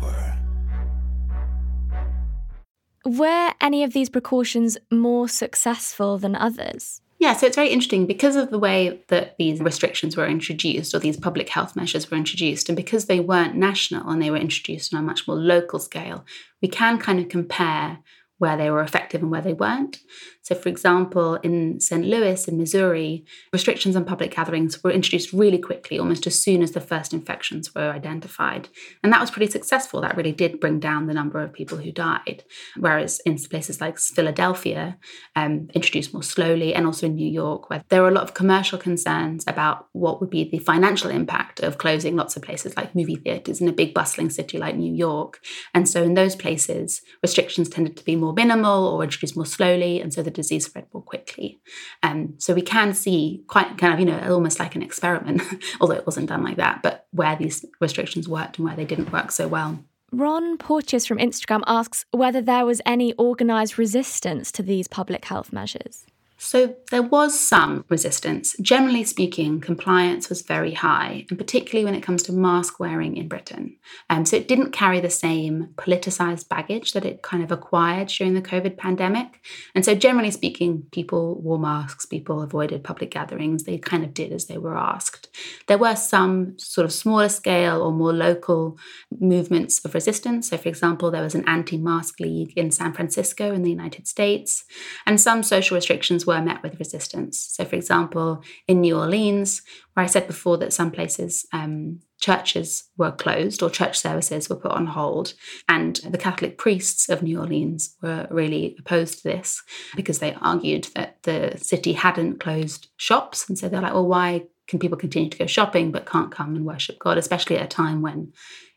Were 3.08 3.54
any 3.62 3.86
of 3.86 3.94
these 3.94 4.10
precautions 4.10 4.78
more 4.92 5.30
successful 5.30 6.18
than 6.18 6.36
others? 6.36 7.02
Yeah, 7.20 7.38
so 7.38 7.48
it's 7.48 7.56
very 7.56 7.70
interesting 7.70 8.06
because 8.06 8.36
of 8.36 8.50
the 8.52 8.60
way 8.60 9.02
that 9.08 9.38
these 9.38 9.62
restrictions 9.62 10.18
were 10.18 10.28
introduced 10.28 10.94
or 10.94 11.00
these 11.00 11.16
public 11.16 11.48
health 11.48 11.74
measures 11.74 12.12
were 12.12 12.18
introduced, 12.18 12.68
and 12.68 12.76
because 12.76 13.06
they 13.06 13.22
weren't 13.22 13.56
national 13.56 14.10
and 14.10 14.22
they 14.22 14.30
were 14.30 14.36
introduced 14.36 14.94
on 14.94 15.00
a 15.00 15.04
much 15.04 15.26
more 15.26 15.38
local 15.38 15.80
scale, 15.80 16.26
we 16.62 16.68
can 16.68 17.00
kind 17.00 17.22
of 17.22 17.30
compare 17.30 18.00
where 18.40 18.58
they 18.58 18.70
were 18.70 18.82
effective 18.82 19.22
and 19.22 19.32
where 19.32 19.42
they 19.42 19.54
weren't. 19.54 20.00
So, 20.48 20.56
for 20.56 20.70
example, 20.70 21.36
in 21.44 21.82
St. 21.82 22.06
Louis 22.06 22.48
in 22.48 22.58
Missouri, 22.58 23.26
restrictions 23.52 23.98
on 23.98 24.06
public 24.06 24.34
gatherings 24.34 24.82
were 24.82 24.92
introduced 24.92 25.34
really 25.34 25.58
quickly, 25.58 26.00
almost 26.00 26.26
as 26.26 26.42
soon 26.42 26.64
as 26.64 26.72
the 26.72 26.80
first 26.80 27.14
infections 27.14 27.76
were 27.76 27.92
identified. 27.92 28.70
And 29.04 29.12
that 29.12 29.20
was 29.20 29.30
pretty 29.30 29.52
successful. 29.52 30.00
That 30.00 30.16
really 30.16 30.32
did 30.32 30.62
bring 30.62 30.80
down 30.80 31.08
the 31.08 31.14
number 31.14 31.42
of 31.42 31.52
people 31.52 31.80
who 31.80 31.92
died. 31.92 32.46
Whereas 32.78 33.20
in 33.26 33.38
places 33.38 33.82
like 33.82 34.00
Philadelphia, 34.00 34.98
um, 35.36 35.68
introduced 35.74 36.14
more 36.14 36.24
slowly, 36.24 36.74
and 36.74 36.86
also 36.86 37.08
in 37.08 37.16
New 37.16 37.30
York, 37.30 37.70
where 37.70 37.84
there 37.90 38.02
were 38.02 38.08
a 38.08 38.14
lot 38.14 38.24
of 38.24 38.34
commercial 38.34 38.80
concerns 38.80 39.44
about 39.48 39.90
what 39.92 40.22
would 40.22 40.30
be 40.30 40.46
the 40.46 40.60
financial 40.60 41.10
impact 41.10 41.60
of 41.60 41.78
closing 41.78 42.16
lots 42.16 42.38
of 42.38 42.42
places 42.42 42.78
like 42.78 42.96
movie 42.96 43.18
theatres 43.18 43.60
in 43.60 43.68
a 43.68 43.74
big 43.74 43.94
bustling 43.94 44.30
city 44.30 44.58
like 44.58 44.78
New 44.78 44.96
York. 44.96 45.42
And 45.74 45.90
so 45.90 46.04
in 46.04 46.14
those 46.14 46.38
places, 46.38 47.02
restrictions 47.22 47.68
tended 47.68 47.98
to 47.98 48.06
be 48.06 48.16
more 48.16 48.32
minimal 48.32 48.88
or 48.88 49.04
introduced 49.04 49.36
more 49.36 49.46
slowly. 49.46 50.00
And 50.00 50.14
so 50.14 50.24
the 50.24 50.37
disease 50.38 50.66
spread 50.66 50.88
more 50.94 51.04
quickly. 51.04 51.60
Um, 52.02 52.36
so 52.38 52.54
we 52.54 52.62
can 52.62 52.94
see 52.94 53.44
quite 53.48 53.78
kind 53.78 53.94
of, 53.94 54.00
you 54.00 54.06
know, 54.06 54.34
almost 54.34 54.60
like 54.60 54.76
an 54.76 54.82
experiment, 54.82 55.42
although 55.82 55.96
it 55.96 56.06
wasn't 56.06 56.30
done 56.30 56.44
like 56.44 56.58
that, 56.58 56.82
but 56.82 57.08
where 57.12 57.36
these 57.36 57.66
restrictions 57.82 58.30
worked 58.30 58.58
and 58.58 58.66
where 58.66 58.76
they 58.76 58.86
didn't 58.86 59.12
work 59.12 59.32
so 59.32 59.48
well. 59.48 59.80
Ron 60.14 60.58
Porteous 60.58 61.06
from 61.06 61.18
Instagram 61.18 61.64
asks 61.68 62.06
whether 62.12 62.42
there 62.42 62.66
was 62.66 62.82
any 62.86 63.14
organised 63.20 63.78
resistance 63.78 64.54
to 64.54 64.64
these 64.64 64.88
public 64.88 65.26
health 65.26 65.52
measures. 65.52 66.06
So 66.38 66.76
there 66.92 67.02
was 67.02 67.40
some 67.40 67.84
resistance. 67.90 68.56
Generally 68.62 69.06
speaking, 69.06 69.60
compliance 69.60 70.30
was 70.30 70.44
very 70.44 70.74
high, 70.74 71.26
and 71.30 71.38
particularly 71.38 71.84
when 71.84 71.96
it 71.96 72.04
comes 72.04 72.22
to 72.24 72.32
mask 72.32 72.80
wearing 72.80 73.18
in 73.18 73.28
Britain. 73.28 73.78
Um, 74.10 74.26
so 74.26 74.38
it 74.38 74.48
didn't 74.48 74.72
carry 74.72 75.00
the 75.00 75.10
same 75.10 75.70
politicized 75.78 76.48
baggage 76.48 76.94
that 76.94 77.06
it 77.06 77.24
kind 77.24 77.44
of 77.44 77.52
acquired 77.52 78.10
during 78.10 78.36
the 78.36 78.42
COVID 78.42 78.78
pandemic. 78.78 79.40
And 79.74 79.84
so 79.84 79.96
generally 79.96 80.32
speaking, 80.32 80.84
people 80.92 81.42
wore 81.42 81.58
masks, 81.58 82.06
people 82.06 82.42
avoided 82.42 82.84
public 82.84 83.12
gatherings, 83.12 83.64
they 83.64 83.80
kind 83.80 84.04
of 84.04 84.14
did 84.14 84.32
as 84.32 84.46
they 84.46 84.60
were 84.60 84.78
asked. 84.78 85.30
There 85.68 85.80
were 85.80 85.96
some 85.96 86.58
sort 86.60 86.86
of 86.86 86.94
smaller 86.94 87.30
scale 87.30 87.82
or 87.82 87.92
more 87.92 88.14
local 88.14 88.78
movements 89.20 89.84
of 89.84 89.96
resistance. 89.96 90.50
So 90.50 90.58
for 90.58 90.70
example, 90.70 91.10
there 91.10 91.24
was 91.24 91.36
an 91.36 91.48
anti-mask 91.48 92.20
league 92.20 92.54
in 92.56 92.70
San 92.70 92.94
Francisco 92.94 93.54
in 93.54 93.64
the 93.64 93.72
United 93.72 94.08
States, 94.08 94.66
and 95.08 95.20
some 95.20 95.42
social 95.42 95.76
restrictions 95.76 96.27
were 96.28 96.42
met 96.42 96.62
with 96.62 96.80
resistance. 96.80 97.40
So, 97.40 97.66
for 97.66 97.76
example, 97.76 98.44
in 98.68 98.82
New 98.82 98.98
Orleans, 98.98 99.62
where 99.94 100.04
I 100.04 100.08
said 100.08 100.28
before 100.28 100.58
that 100.58 100.74
some 100.74 100.92
places 100.92 101.48
um, 101.54 102.02
churches 102.20 102.90
were 102.98 103.12
closed 103.12 103.64
or 103.64 103.70
church 103.70 103.98
services 103.98 104.50
were 104.50 104.58
put 104.58 104.72
on 104.72 104.88
hold, 104.88 105.34
and 105.68 105.96
the 105.98 106.18
Catholic 106.18 106.58
priests 106.58 107.10
of 107.10 107.24
New 107.24 107.40
Orleans 107.40 107.96
were 108.02 108.28
really 108.30 108.76
opposed 108.78 109.20
to 109.20 109.24
this 109.24 109.64
because 109.96 110.20
they 110.20 110.36
argued 110.42 110.90
that 110.96 111.24
the 111.24 111.58
city 111.58 111.94
hadn't 111.94 112.40
closed 112.40 112.90
shops. 112.98 113.48
And 113.48 113.58
so 113.58 113.70
they're 113.70 113.82
like, 113.82 113.94
well, 113.94 114.08
why 114.08 114.44
can 114.68 114.80
people 114.80 114.98
continue 114.98 115.30
to 115.30 115.38
go 115.38 115.48
shopping 115.48 115.92
but 115.92 116.06
can't 116.06 116.32
come 116.32 116.56
and 116.56 116.66
worship 116.66 117.00
God, 117.00 117.18
especially 117.18 117.58
at 117.58 117.66
a 117.66 117.68
time 117.68 118.02
when 118.02 118.34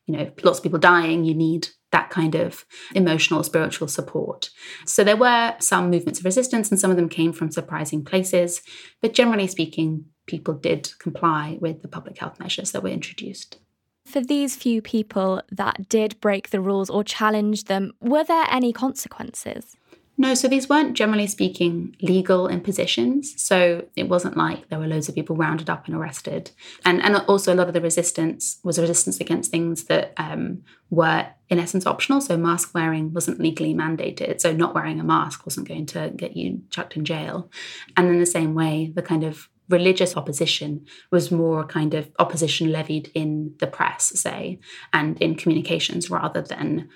you 0.06 0.16
know 0.16 0.30
lots 0.42 0.58
of 0.58 0.62
people 0.62 0.78
dying 0.78 1.24
you 1.24 1.34
need 1.34 1.68
that 1.92 2.10
kind 2.10 2.34
of 2.34 2.64
emotional, 2.94 3.42
spiritual 3.42 3.88
support. 3.88 4.50
So 4.86 5.02
there 5.04 5.16
were 5.16 5.54
some 5.58 5.90
movements 5.90 6.20
of 6.20 6.24
resistance, 6.24 6.70
and 6.70 6.78
some 6.78 6.90
of 6.90 6.96
them 6.96 7.08
came 7.08 7.32
from 7.32 7.50
surprising 7.50 8.04
places. 8.04 8.62
But 9.00 9.14
generally 9.14 9.46
speaking, 9.46 10.06
people 10.26 10.54
did 10.54 10.92
comply 10.98 11.58
with 11.60 11.82
the 11.82 11.88
public 11.88 12.18
health 12.18 12.38
measures 12.38 12.72
that 12.72 12.82
were 12.82 12.90
introduced. 12.90 13.58
For 14.06 14.20
these 14.20 14.56
few 14.56 14.82
people 14.82 15.42
that 15.52 15.88
did 15.88 16.20
break 16.20 16.50
the 16.50 16.60
rules 16.60 16.90
or 16.90 17.04
challenge 17.04 17.64
them, 17.64 17.92
were 18.00 18.24
there 18.24 18.46
any 18.50 18.72
consequences? 18.72 19.76
No, 20.18 20.34
so 20.34 20.48
these 20.48 20.68
weren't 20.68 20.94
generally 20.94 21.26
speaking 21.26 21.96
legal 22.02 22.46
impositions. 22.46 23.40
So 23.42 23.86
it 23.96 24.08
wasn't 24.08 24.36
like 24.36 24.68
there 24.68 24.78
were 24.78 24.86
loads 24.86 25.08
of 25.08 25.14
people 25.14 25.34
rounded 25.34 25.70
up 25.70 25.86
and 25.86 25.94
arrested. 25.94 26.50
And, 26.84 27.02
and 27.02 27.16
also, 27.16 27.54
a 27.54 27.56
lot 27.56 27.68
of 27.68 27.74
the 27.74 27.80
resistance 27.80 28.58
was 28.62 28.78
resistance 28.78 29.18
against 29.18 29.50
things 29.50 29.84
that 29.84 30.12
um, 30.18 30.62
were, 30.90 31.26
in 31.48 31.58
essence, 31.58 31.86
optional. 31.86 32.20
So 32.20 32.36
mask 32.36 32.74
wearing 32.74 33.14
wasn't 33.14 33.40
legally 33.40 33.72
mandated. 33.72 34.42
So 34.42 34.52
not 34.52 34.74
wearing 34.74 35.00
a 35.00 35.04
mask 35.04 35.46
wasn't 35.46 35.68
going 35.68 35.86
to 35.86 36.12
get 36.14 36.36
you 36.36 36.60
chucked 36.68 36.96
in 36.96 37.04
jail. 37.06 37.50
And 37.96 38.08
in 38.08 38.20
the 38.20 38.26
same 38.26 38.54
way, 38.54 38.92
the 38.94 39.02
kind 39.02 39.24
of 39.24 39.48
religious 39.70 40.16
opposition 40.16 40.84
was 41.10 41.30
more 41.30 41.64
kind 41.64 41.94
of 41.94 42.10
opposition 42.18 42.70
levied 42.70 43.10
in 43.14 43.54
the 43.58 43.66
press, 43.66 44.20
say, 44.20 44.58
and 44.92 45.20
in 45.22 45.36
communications 45.36 46.10
rather 46.10 46.42
than 46.42 46.90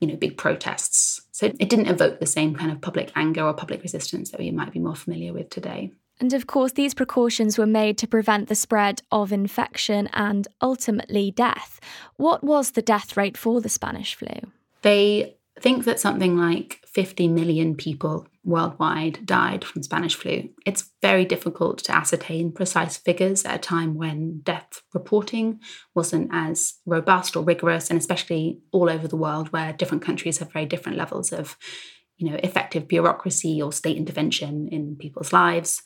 you 0.00 0.06
know, 0.06 0.16
big 0.16 0.36
protests. 0.36 1.22
So 1.38 1.46
it 1.46 1.70
didn't 1.70 1.86
evoke 1.86 2.18
the 2.18 2.26
same 2.26 2.56
kind 2.56 2.72
of 2.72 2.80
public 2.80 3.12
anger 3.14 3.44
or 3.44 3.54
public 3.54 3.84
resistance 3.84 4.32
that 4.32 4.40
we 4.40 4.50
might 4.50 4.72
be 4.72 4.80
more 4.80 4.96
familiar 4.96 5.32
with 5.32 5.50
today. 5.50 5.92
And 6.18 6.32
of 6.32 6.48
course, 6.48 6.72
these 6.72 6.94
precautions 6.94 7.56
were 7.56 7.64
made 7.64 7.96
to 7.98 8.08
prevent 8.08 8.48
the 8.48 8.56
spread 8.56 9.02
of 9.12 9.30
infection 9.30 10.08
and 10.12 10.48
ultimately 10.60 11.30
death. 11.30 11.78
What 12.16 12.42
was 12.42 12.72
the 12.72 12.82
death 12.82 13.16
rate 13.16 13.36
for 13.36 13.60
the 13.60 13.68
Spanish 13.68 14.16
flu? 14.16 14.50
They 14.82 15.36
think 15.60 15.84
that 15.84 16.00
something 16.00 16.36
like 16.36 16.80
50 16.86 17.28
million 17.28 17.74
people 17.74 18.26
worldwide 18.44 19.24
died 19.26 19.64
from 19.64 19.82
Spanish 19.82 20.14
flu. 20.14 20.48
It's 20.64 20.90
very 21.02 21.24
difficult 21.24 21.78
to 21.84 21.94
ascertain 21.94 22.52
precise 22.52 22.96
figures 22.96 23.44
at 23.44 23.56
a 23.56 23.58
time 23.58 23.94
when 23.94 24.40
death 24.40 24.82
reporting 24.94 25.60
wasn't 25.94 26.30
as 26.32 26.74
robust 26.86 27.36
or 27.36 27.44
rigorous, 27.44 27.90
and 27.90 27.98
especially 27.98 28.60
all 28.72 28.88
over 28.88 29.06
the 29.06 29.16
world 29.16 29.52
where 29.52 29.72
different 29.72 30.02
countries 30.02 30.38
have 30.38 30.52
very 30.52 30.66
different 30.66 30.98
levels 30.98 31.32
of 31.32 31.56
you 32.16 32.30
know, 32.30 32.38
effective 32.42 32.88
bureaucracy 32.88 33.62
or 33.62 33.72
state 33.72 33.96
intervention 33.96 34.68
in 34.68 34.96
people's 34.96 35.32
lives. 35.32 35.82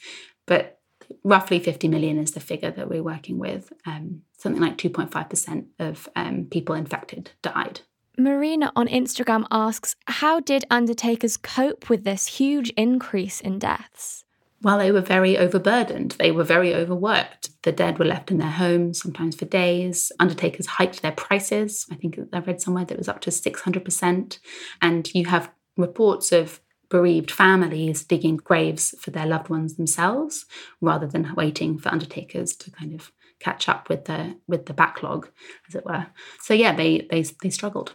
But 0.47 0.79
roughly 1.25 1.59
50 1.59 1.89
million 1.89 2.19
is 2.19 2.33
the 2.33 2.41
figure 2.41 2.71
that 2.71 2.89
we're 2.89 3.03
working 3.03 3.39
with. 3.39 3.73
Um, 3.87 4.23
something 4.39 4.63
like 4.63 4.79
2.5% 4.79 5.67
of 5.79 6.09
um, 6.17 6.47
people 6.51 6.75
infected 6.75 7.33
died. 7.43 7.83
Marina 8.19 8.71
on 8.77 8.89
Instagram 8.89 9.47
asks 9.51 9.97
How 10.07 10.41
did 10.41 10.65
undertakers 10.71 11.37
cope 11.37 11.89
with 11.89 12.05
this 12.05 12.27
huge 12.27 12.71
increase 12.71 13.41
in 13.41 13.59
deaths? 13.59 14.25
Well, 14.63 14.79
they 14.79 14.93
were 14.93 15.01
very 15.01 15.37
overburdened. 15.37 16.13
They 16.13 16.31
were 16.31 16.45
very 16.45 16.75
overworked. 16.75 17.51
The 17.63 17.73
dead 17.73 17.99
were 17.99 18.05
left 18.05 18.31
in 18.31 18.39
their 18.39 18.51
homes, 18.51 19.03
sometimes 19.03 19.35
for 19.35 19.45
days. 19.45 20.13
Undertakers 20.21 20.67
hiked 20.67 21.03
their 21.03 21.13
prices. 21.13 21.87
I 21.91 21.97
think 21.97 22.19
I 22.33 22.39
read 22.39 22.61
somewhere 22.61 22.85
that 22.85 22.95
it 22.95 22.99
was 22.99 23.09
up 23.09 23.21
to 23.23 23.31
600%. 23.31 24.39
And 24.81 25.15
you 25.15 25.27
have 25.27 25.51
reports 25.77 26.31
of 26.31 26.61
bereaved 26.91 27.31
families 27.31 28.05
digging 28.05 28.37
graves 28.37 28.95
for 29.01 29.11
their 29.11 29.27
loved 29.27 29.49
ones 29.49 29.77
themselves 29.77 30.45
rather 30.81 31.07
than 31.07 31.35
waiting 31.35 31.79
for 31.79 31.89
undertakers 31.89 32.55
to 32.55 32.71
kind 32.71 32.95
of 32.95 33.11
catch 33.41 33.67
up 33.69 33.89
with 33.89 34.05
the 34.05 34.37
with 34.47 34.67
the 34.67 34.75
backlog 34.75 35.29
as 35.67 35.75
it 35.75 35.87
were 35.87 36.07
so 36.39 36.53
yeah 36.53 36.73
they 36.77 37.09
they, 37.11 37.23
they 37.43 37.49
struggled 37.49 37.95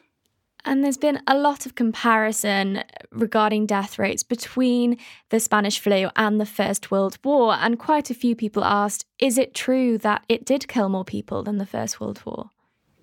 and 0.67 0.83
there's 0.83 0.97
been 0.97 1.21
a 1.25 1.37
lot 1.37 1.65
of 1.65 1.75
comparison 1.75 2.83
regarding 3.11 3.65
death 3.65 3.97
rates 3.97 4.21
between 4.21 4.97
the 5.29 5.39
Spanish 5.39 5.79
flu 5.79 6.09
and 6.15 6.39
the 6.39 6.45
First 6.45 6.91
World 6.91 7.17
War. 7.23 7.53
And 7.53 7.79
quite 7.79 8.09
a 8.11 8.13
few 8.13 8.35
people 8.35 8.63
asked, 8.63 9.05
is 9.17 9.37
it 9.37 9.55
true 9.55 9.97
that 9.99 10.25
it 10.27 10.45
did 10.45 10.67
kill 10.67 10.89
more 10.89 11.05
people 11.05 11.41
than 11.41 11.57
the 11.57 11.65
First 11.65 12.01
World 12.01 12.21
War? 12.25 12.51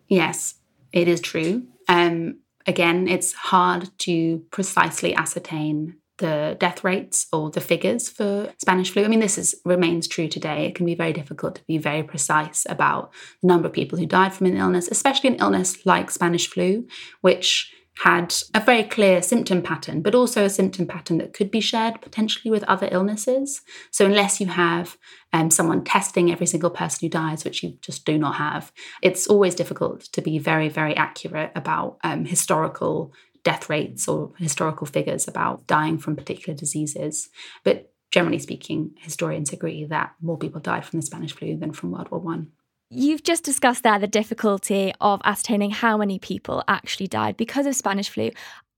Yes, 0.09 0.57
it 0.93 1.09
is 1.09 1.23
true. 1.23 1.67
Um, 1.89 2.41
again, 2.67 3.09
it's 3.09 3.33
hard 3.33 3.89
to 4.01 4.45
precisely 4.51 5.15
ascertain 5.15 5.97
the 6.19 6.57
death 6.61 6.85
rates 6.85 7.27
or 7.33 7.51
the 7.51 7.61
figures 7.61 8.09
for 8.09 8.53
Spanish 8.59 8.91
flu. 8.91 9.05
I 9.05 9.09
mean, 9.09 9.21
this 9.21 9.39
is 9.39 9.55
remains 9.65 10.07
true 10.07 10.29
today. 10.29 10.67
It 10.67 10.75
can 10.75 10.87
be 10.87 10.95
very 10.95 11.13
difficult 11.13 11.57
to 11.57 11.65
be 11.67 11.79
very 11.79 12.03
precise 12.03 12.67
about 12.69 13.13
the 13.43 13.49
number 13.49 13.69
of 13.69 13.75
people 13.75 13.99
who 13.99 14.07
died 14.07 14.33
from 14.33 14.47
an 14.47 14.57
illness, 14.57 14.89
especially 14.89 15.31
an 15.31 15.41
illness 15.41 15.85
like 15.85 16.11
Spanish 16.11 16.49
flu, 16.49 16.87
which 17.21 17.73
had 17.99 18.35
a 18.55 18.61
very 18.61 18.83
clear 18.83 19.23
symptom 19.23 19.63
pattern, 19.63 20.03
but 20.03 20.15
also 20.15 20.45
a 20.45 20.51
symptom 20.51 20.87
pattern 20.87 21.19
that 21.19 21.33
could 21.33 21.51
be 21.51 21.61
shared 21.61 22.01
potentially 22.01 22.51
with 22.51 22.65
other 22.65 22.89
illnesses. 22.91 23.63
So, 23.93 24.05
unless 24.05 24.41
you 24.41 24.49
have 24.49 24.97
um, 25.33 25.51
someone 25.51 25.85
testing 25.85 26.31
every 26.31 26.47
single 26.47 26.71
person 26.71 26.99
who 27.03 27.09
dies, 27.09 27.45
which 27.45 27.63
you 27.63 27.79
just 27.81 28.05
do 28.05 28.19
not 28.19 28.37
have, 28.37 28.73
it's 29.01 29.27
always 29.27 29.55
difficult 29.55 30.03
to 30.13 30.21
be 30.21 30.39
very, 30.39 30.69
very 30.69 30.97
accurate 30.97 31.53
about 31.55 31.99
um, 32.03 32.25
historical 32.25 33.13
death 33.45 33.71
rates 33.71 34.09
or 34.09 34.33
historical 34.39 34.87
figures 34.87 35.29
about 35.29 35.67
dying 35.67 35.99
from 35.99 36.17
particular 36.17 36.57
diseases. 36.59 37.29
But 37.63 37.93
generally 38.11 38.39
speaking, 38.39 38.95
historians 38.99 39.53
agree 39.53 39.85
that 39.85 40.15
more 40.21 40.39
people 40.39 40.61
died 40.61 40.85
from 40.85 40.99
the 40.99 41.07
Spanish 41.07 41.33
flu 41.33 41.57
than 41.57 41.73
from 41.73 41.93
World 41.93 42.11
War 42.11 42.21
One. 42.21 42.53
You've 42.91 43.23
just 43.23 43.45
discussed 43.45 43.83
there 43.83 43.99
the 43.99 44.07
difficulty 44.07 44.93
of 45.01 45.21
ascertaining 45.25 45.71
how 45.71 45.97
many 45.97 46.19
people 46.19 46.63
actually 46.69 47.07
died 47.07 47.37
because 47.37 47.67
of 47.67 47.75
Spanish 47.75 48.09
flu. 48.09 48.31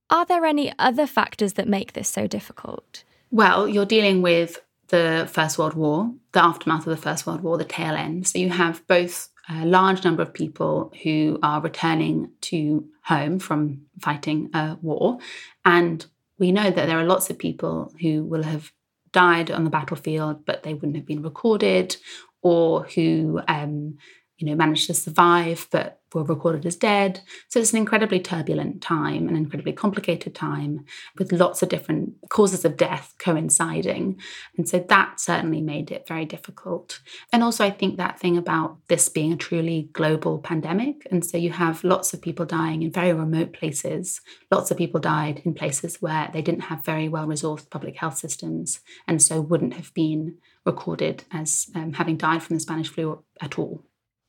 Are 0.09 0.25
there 0.25 0.45
any 0.45 0.73
other 0.79 1.07
factors 1.07 1.55
that 1.55 1.69
make 1.69 1.93
this 1.93 2.09
so 2.09 2.27
difficult? 2.27 3.05
Well, 3.31 3.69
you're 3.69 3.85
dealing 3.85 4.23
with 4.23 4.63
the 4.89 5.29
First 5.31 5.59
World 5.59 5.75
War, 5.75 6.13
the 6.33 6.43
aftermath 6.43 6.87
of 6.87 6.97
the 6.97 6.97
First 6.97 7.27
World 7.27 7.43
War, 7.43 7.59
the 7.59 7.65
tail 7.65 7.95
end. 7.95 8.27
So 8.29 8.39
you 8.39 8.51
have 8.51 8.87
both 8.87 9.29
a 9.49 9.65
large 9.65 10.05
number 10.05 10.23
of 10.23 10.33
people 10.33 10.93
who 11.03 11.39
are 11.43 11.61
returning 11.61 12.31
to 12.41 12.89
home 13.05 13.39
from 13.39 13.83
fighting 14.01 14.51
a 14.55 14.77
war. 14.83 15.19
And 15.65 16.05
we 16.39 16.53
know 16.53 16.71
that 16.71 16.87
there 16.87 16.99
are 16.99 17.05
lots 17.05 17.31
of 17.31 17.39
people 17.39 17.93
who 18.01 18.25
will 18.25 18.43
have 18.43 18.73
died 19.13 19.51
on 19.51 19.65
the 19.65 19.71
battlefield, 19.71 20.45
but 20.45 20.63
they 20.63 20.75
wouldn't 20.75 20.97
have 20.97 21.07
been 21.07 21.23
recorded, 21.23 21.97
or 22.43 22.85
who 22.85 23.41
um, 23.49 23.97
you 24.39 24.47
know, 24.47 24.55
managed 24.55 24.87
to 24.87 24.95
survive 24.95 25.67
but 25.71 26.01
were 26.17 26.25
recorded 26.25 26.65
as 26.67 26.77
dead. 26.77 27.21
So 27.49 27.61
it's 27.61 27.73
an 27.73 27.79
incredibly 27.79 28.21
turbulent 28.21 28.81
time, 28.81 29.29
an 29.29 29.37
incredibly 29.37 29.73
complicated 29.73 30.35
time 30.35 30.85
with 31.19 31.33
lots 31.33 31.63
of 31.63 31.69
different 31.69 32.15
causes 32.31 32.65
of 32.65 32.77
death 32.77 33.15
coinciding. 33.19 34.19
And 34.57 34.69
so 34.69 34.79
that 34.79 35.21
certainly 35.21 35.61
made 35.61 35.91
it 35.91 36.09
very 36.09 36.25
difficult. 36.25 37.01
And 37.33 37.43
also, 37.43 37.65
I 37.65 37.71
think 37.71 37.97
that 37.97 38.19
thing 38.19 38.37
about 38.37 38.79
this 38.89 39.09
being 39.09 39.33
a 39.33 39.37
truly 39.37 39.91
global 39.93 40.39
pandemic. 40.39 41.07
And 41.11 41.25
so 41.25 41.37
you 41.37 41.51
have 41.51 41.85
lots 41.85 42.15
of 42.15 42.23
people 42.23 42.47
dying 42.47 42.83
in 42.83 42.91
very 42.91 43.13
remote 43.13 43.53
places. 43.53 44.21
Lots 44.51 44.71
of 44.71 44.79
people 44.79 45.01
died 45.01 45.43
in 45.45 45.55
places 45.55 46.01
where 46.01 46.31
they 46.33 46.43
didn't 46.43 46.63
have 46.63 46.85
very 46.85 47.09
well 47.09 47.27
resourced 47.27 47.71
public 47.71 47.97
health 47.97 48.19
systems 48.19 48.81
and 49.07 49.23
so 49.23 49.41
wouldn't 49.41 49.75
have 49.75 49.93
been 49.95 50.37
recorded 50.65 51.25
as 51.31 51.69
um, 51.75 51.93
having 51.93 52.17
died 52.17 52.43
from 52.43 52.57
the 52.57 52.61
Spanish 52.61 52.89
flu 52.89 53.23
at 53.41 53.59
all. 53.59 53.86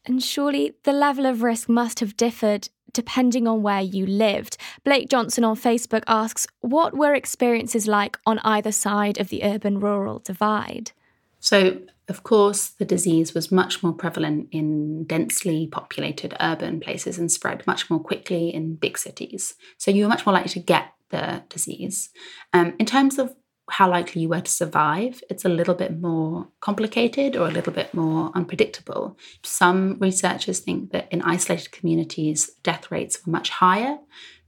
And 0.08 0.24
surely 0.24 0.74
the 0.84 0.94
level 0.94 1.26
of 1.26 1.44
risk 1.44 1.68
must 1.68 2.00
have 2.00 2.16
differed 2.16 2.70
depending 2.94 3.48
on 3.48 3.62
where 3.62 3.82
you 3.82 4.06
lived. 4.06 4.58
Blake 4.84 5.10
Johnson 5.10 5.44
on 5.44 5.56
Facebook 5.56 6.04
asks, 6.08 6.48
What 6.62 6.96
were 6.96 7.14
experiences 7.14 7.88
like 7.88 8.18
on 8.26 8.40
either 8.40 8.72
side 8.72 9.20
of 9.20 9.30
the 9.30 9.44
urban 9.44 9.80
rural 9.80 10.20
divide? 10.20 10.94
So, 11.40 11.82
of 12.08 12.24
course, 12.24 12.70
the 12.70 12.86
disease 12.86 13.34
was 13.34 13.52
much 13.52 13.84
more 13.84 13.94
prevalent 13.94 14.48
in 14.52 15.04
densely 15.04 15.68
populated 15.68 16.36
urban 16.40 16.80
places 16.80 17.20
and 17.20 17.32
spread 17.32 17.68
much 17.68 17.90
more 17.90 18.00
quickly 18.00 18.52
in 18.52 18.76
big 18.76 18.98
cities. 18.98 19.54
So, 19.78 19.92
you 19.92 20.04
were 20.04 20.10
much 20.10 20.26
more 20.26 20.34
likely 20.34 20.50
to 20.50 20.60
get 20.60 20.94
the 21.10 21.44
disease. 21.50 22.10
Um, 22.54 22.74
in 22.80 22.86
terms 22.86 23.20
of 23.20 23.36
how 23.70 23.90
likely 23.90 24.22
you 24.22 24.30
were 24.30 24.42
to 24.42 24.52
survive, 24.52 25.22
it's 25.30 25.46
a 25.46 25.50
little 25.50 25.74
bit 25.74 26.00
more 26.00 26.48
complicated 26.62 27.36
or 27.36 27.48
a 27.48 27.52
little 27.52 27.74
bit 27.74 27.94
more 27.94 28.32
unpredictable. 28.34 29.18
Some 29.44 29.98
researchers 30.00 30.60
think 30.60 30.92
that 30.92 31.12
in 31.12 31.22
isolated 31.22 31.72
communities, 31.72 32.50
death 32.64 32.90
rates 32.92 33.26
were 33.26 33.32
much 33.32 33.50
higher 33.50 33.98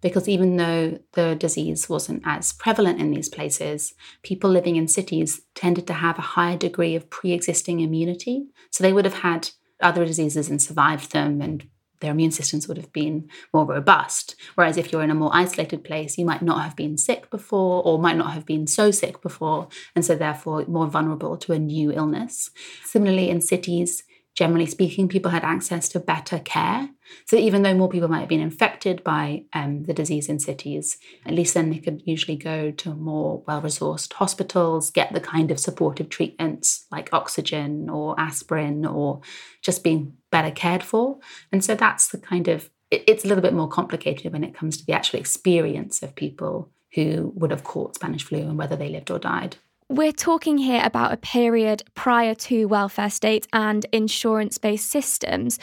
because 0.01 0.29
even 0.29 0.55
though 0.55 0.99
the 1.13 1.35
disease 1.35 1.89
wasn't 1.89 2.23
as 2.25 2.53
prevalent 2.53 3.01
in 3.01 3.11
these 3.11 3.27
places, 3.27 3.93
people 4.23 4.49
living 4.49 4.77
in 4.77 4.87
cities 4.87 5.41
tended 5.53 5.85
to 5.87 5.93
have 5.93 6.17
a 6.17 6.21
higher 6.21 6.57
degree 6.57 6.95
of 6.95 7.09
pre 7.09 7.33
existing 7.33 7.81
immunity. 7.81 8.45
So 8.71 8.83
they 8.83 8.93
would 8.93 9.05
have 9.05 9.19
had 9.19 9.49
other 9.81 10.05
diseases 10.05 10.49
and 10.49 10.61
survived 10.61 11.11
them 11.11 11.41
and 11.41 11.67
their 11.99 12.11
immune 12.11 12.31
systems 12.31 12.67
would 12.67 12.77
have 12.77 12.91
been 12.93 13.29
more 13.53 13.65
robust. 13.65 14.35
Whereas 14.55 14.77
if 14.77 14.91
you're 14.91 15.03
in 15.03 15.11
a 15.11 15.15
more 15.15 15.31
isolated 15.33 15.83
place, 15.83 16.17
you 16.17 16.25
might 16.25 16.41
not 16.41 16.63
have 16.63 16.75
been 16.75 16.97
sick 16.97 17.29
before 17.29 17.83
or 17.83 17.99
might 17.99 18.17
not 18.17 18.33
have 18.33 18.45
been 18.45 18.67
so 18.67 18.91
sick 18.91 19.21
before, 19.21 19.67
and 19.95 20.05
so 20.05 20.15
therefore 20.15 20.65
more 20.67 20.87
vulnerable 20.87 21.37
to 21.37 21.53
a 21.53 21.59
new 21.59 21.91
illness. 21.91 22.51
Similarly, 22.83 23.29
in 23.29 23.41
cities, 23.41 24.03
generally 24.39 24.65
speaking, 24.65 25.09
people 25.09 25.31
had 25.31 25.43
access 25.43 25.89
to 25.89 25.99
better 25.99 26.39
care. 26.39 26.87
So 27.25 27.35
even 27.35 27.61
though 27.61 27.73
more 27.73 27.89
people 27.89 28.07
might 28.07 28.21
have 28.21 28.29
been 28.29 28.39
infected 28.39 29.03
by 29.03 29.43
um, 29.51 29.83
the 29.83 29.93
disease 29.93 30.29
in 30.29 30.39
cities, 30.39 30.97
at 31.25 31.33
least 31.33 31.55
then 31.55 31.69
they 31.69 31.79
could 31.79 32.01
usually 32.05 32.37
go 32.37 32.71
to 32.71 32.95
more 32.95 33.43
well 33.45 33.61
resourced 33.61 34.13
hospitals, 34.13 34.91
get 34.91 35.11
the 35.11 35.19
kind 35.19 35.51
of 35.51 35.59
supportive 35.59 36.07
treatments 36.07 36.85
like 36.89 37.09
oxygen 37.11 37.89
or 37.89 38.17
aspirin 38.17 38.85
or 38.85 39.19
just 39.61 39.83
being 39.83 40.13
better 40.31 40.51
cared 40.51 40.83
for. 40.83 41.19
And 41.51 41.61
so 41.61 41.75
that's 41.75 42.07
the 42.07 42.17
kind 42.17 42.47
of, 42.47 42.69
it's 42.91 43.25
a 43.25 43.27
little 43.27 43.41
bit 43.41 43.53
more 43.53 43.67
complicated 43.67 44.31
when 44.31 44.45
it 44.45 44.55
comes 44.55 44.77
to 44.77 44.85
the 44.85 44.93
actual 44.93 45.19
experience 45.19 46.01
of 46.01 46.15
people 46.15 46.71
who 46.95 47.33
would 47.35 47.51
have 47.51 47.65
caught 47.65 47.95
Spanish 47.95 48.23
flu 48.23 48.39
and 48.39 48.57
whether 48.57 48.77
they 48.77 48.87
lived 48.87 49.11
or 49.11 49.19
died. 49.19 49.57
We're 49.91 50.11
talking 50.11 50.59
here 50.59 50.83
about 50.85 51.13
a 51.13 51.17
period 51.17 51.81
prior 51.95 52.35
to 52.35 52.65
welfare 52.65 53.09
state 53.09 53.47
and 53.51 53.87
insurance 53.91 54.59
based 54.59 54.87
systems. 54.87 55.57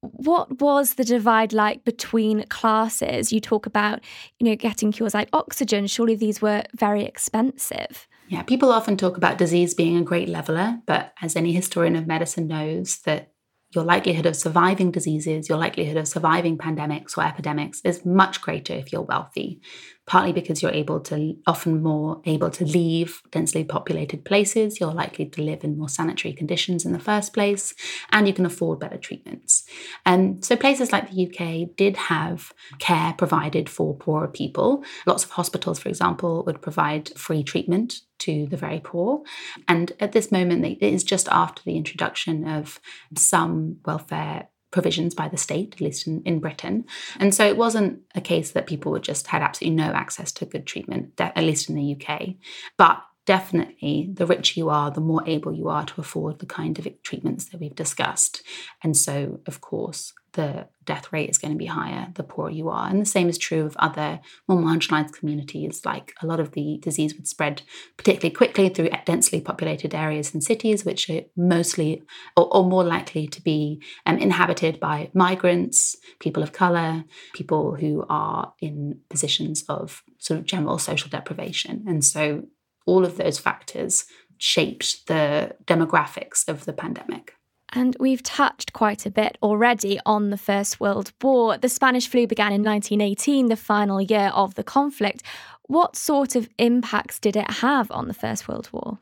What 0.00 0.60
was 0.60 0.94
the 0.94 1.04
divide 1.04 1.52
like 1.52 1.84
between 1.84 2.48
classes? 2.48 3.32
You 3.32 3.38
talk 3.38 3.66
about, 3.66 4.00
you 4.40 4.48
know, 4.48 4.56
getting 4.56 4.90
cures 4.90 5.14
like 5.14 5.28
oxygen. 5.32 5.86
Surely 5.86 6.16
these 6.16 6.42
were 6.42 6.64
very 6.74 7.04
expensive. 7.04 8.08
Yeah, 8.26 8.42
people 8.42 8.72
often 8.72 8.96
talk 8.96 9.16
about 9.16 9.38
disease 9.38 9.72
being 9.72 9.96
a 9.96 10.02
great 10.02 10.28
leveler, 10.28 10.80
but 10.86 11.12
as 11.22 11.36
any 11.36 11.52
historian 11.52 11.94
of 11.94 12.08
medicine 12.08 12.48
knows, 12.48 12.98
that 13.02 13.30
your 13.72 13.84
likelihood 13.84 14.26
of 14.26 14.34
surviving 14.34 14.90
diseases, 14.90 15.48
your 15.48 15.58
likelihood 15.58 15.96
of 15.96 16.08
surviving 16.08 16.58
pandemics 16.58 17.16
or 17.16 17.22
epidemics 17.22 17.80
is 17.84 18.04
much 18.04 18.40
greater 18.40 18.72
if 18.72 18.92
you're 18.92 19.00
wealthy 19.00 19.60
partly 20.06 20.32
because 20.32 20.62
you're 20.62 20.72
able 20.72 21.00
to 21.00 21.36
often 21.46 21.82
more 21.82 22.20
able 22.24 22.50
to 22.50 22.64
leave 22.64 23.22
densely 23.30 23.64
populated 23.64 24.24
places 24.24 24.80
you're 24.80 24.92
likely 24.92 25.26
to 25.26 25.42
live 25.42 25.62
in 25.64 25.78
more 25.78 25.88
sanitary 25.88 26.34
conditions 26.34 26.84
in 26.84 26.92
the 26.92 26.98
first 26.98 27.32
place 27.32 27.74
and 28.10 28.26
you 28.26 28.34
can 28.34 28.46
afford 28.46 28.80
better 28.80 28.98
treatments 28.98 29.64
and 30.04 30.44
so 30.44 30.56
places 30.56 30.92
like 30.92 31.10
the 31.10 31.26
uk 31.26 31.76
did 31.76 31.96
have 31.96 32.52
care 32.78 33.14
provided 33.16 33.68
for 33.68 33.96
poorer 33.96 34.28
people 34.28 34.84
lots 35.06 35.24
of 35.24 35.30
hospitals 35.30 35.78
for 35.78 35.88
example 35.88 36.44
would 36.44 36.62
provide 36.62 37.10
free 37.18 37.42
treatment 37.42 38.00
to 38.20 38.46
the 38.46 38.56
very 38.56 38.80
poor. 38.80 39.22
And 39.66 39.92
at 39.98 40.12
this 40.12 40.30
moment, 40.30 40.64
it 40.64 40.82
is 40.82 41.02
just 41.02 41.28
after 41.28 41.62
the 41.64 41.76
introduction 41.76 42.46
of 42.46 42.80
some 43.16 43.78
welfare 43.84 44.48
provisions 44.70 45.14
by 45.14 45.28
the 45.28 45.36
state, 45.36 45.74
at 45.74 45.80
least 45.80 46.06
in, 46.06 46.22
in 46.24 46.40
Britain. 46.40 46.84
And 47.18 47.34
so 47.34 47.46
it 47.46 47.56
wasn't 47.56 48.00
a 48.14 48.20
case 48.20 48.52
that 48.52 48.66
people 48.66 48.92
would 48.92 49.02
just 49.02 49.26
had 49.26 49.42
absolutely 49.42 49.76
no 49.76 49.92
access 49.92 50.32
to 50.32 50.46
good 50.46 50.66
treatment, 50.66 51.20
at 51.20 51.36
least 51.38 51.68
in 51.68 51.76
the 51.76 51.96
UK. 51.96 52.34
But 52.76 53.02
definitely 53.30 54.10
the 54.12 54.26
richer 54.26 54.58
you 54.58 54.68
are, 54.70 54.90
the 54.90 55.00
more 55.00 55.22
able 55.24 55.52
you 55.52 55.68
are 55.68 55.86
to 55.86 56.00
afford 56.00 56.40
the 56.40 56.46
kind 56.46 56.76
of 56.80 56.88
treatments 57.04 57.44
that 57.44 57.60
we've 57.60 57.76
discussed. 57.76 58.42
And 58.82 58.96
so, 58.96 59.38
of 59.46 59.60
course, 59.60 60.12
the 60.32 60.66
death 60.84 61.12
rate 61.12 61.30
is 61.30 61.38
going 61.38 61.52
to 61.52 61.58
be 61.58 61.66
higher 61.66 62.08
the 62.16 62.24
poorer 62.24 62.50
you 62.50 62.68
are. 62.68 62.88
And 62.88 63.00
the 63.00 63.06
same 63.06 63.28
is 63.28 63.38
true 63.38 63.64
of 63.64 63.76
other 63.76 64.18
more 64.48 64.60
marginalized 64.60 65.12
communities. 65.12 65.82
Like 65.84 66.12
a 66.20 66.26
lot 66.26 66.40
of 66.40 66.50
the 66.52 66.78
disease 66.82 67.14
would 67.14 67.28
spread 67.28 67.62
particularly 67.96 68.34
quickly 68.34 68.68
through 68.68 68.90
densely 69.04 69.40
populated 69.40 69.94
areas 69.94 70.34
and 70.34 70.42
cities, 70.42 70.84
which 70.84 71.08
are 71.08 71.22
mostly 71.36 72.02
or, 72.36 72.52
or 72.52 72.64
more 72.64 72.82
likely 72.82 73.28
to 73.28 73.40
be 73.40 73.80
um, 74.06 74.18
inhabited 74.18 74.80
by 74.80 75.08
migrants, 75.14 75.96
people 76.18 76.42
of 76.42 76.50
color, 76.50 77.04
people 77.32 77.76
who 77.76 78.04
are 78.08 78.54
in 78.60 78.98
positions 79.08 79.62
of 79.68 80.02
sort 80.18 80.40
of 80.40 80.46
general 80.46 80.78
social 80.78 81.08
deprivation. 81.08 81.84
And 81.86 82.04
so 82.04 82.48
all 82.86 83.04
of 83.04 83.16
those 83.16 83.38
factors 83.38 84.04
shaped 84.38 85.06
the 85.06 85.54
demographics 85.66 86.48
of 86.48 86.64
the 86.64 86.72
pandemic. 86.72 87.34
And 87.72 87.96
we've 88.00 88.22
touched 88.22 88.72
quite 88.72 89.06
a 89.06 89.10
bit 89.10 89.38
already 89.42 90.00
on 90.04 90.30
the 90.30 90.36
First 90.36 90.80
World 90.80 91.12
War. 91.22 91.56
The 91.56 91.68
Spanish 91.68 92.08
flu 92.08 92.26
began 92.26 92.52
in 92.52 92.64
1918, 92.64 93.46
the 93.46 93.56
final 93.56 94.00
year 94.00 94.32
of 94.34 94.54
the 94.56 94.64
conflict. 94.64 95.22
What 95.68 95.94
sort 95.94 96.34
of 96.34 96.48
impacts 96.58 97.20
did 97.20 97.36
it 97.36 97.48
have 97.48 97.90
on 97.92 98.08
the 98.08 98.14
First 98.14 98.48
World 98.48 98.68
War? 98.72 98.98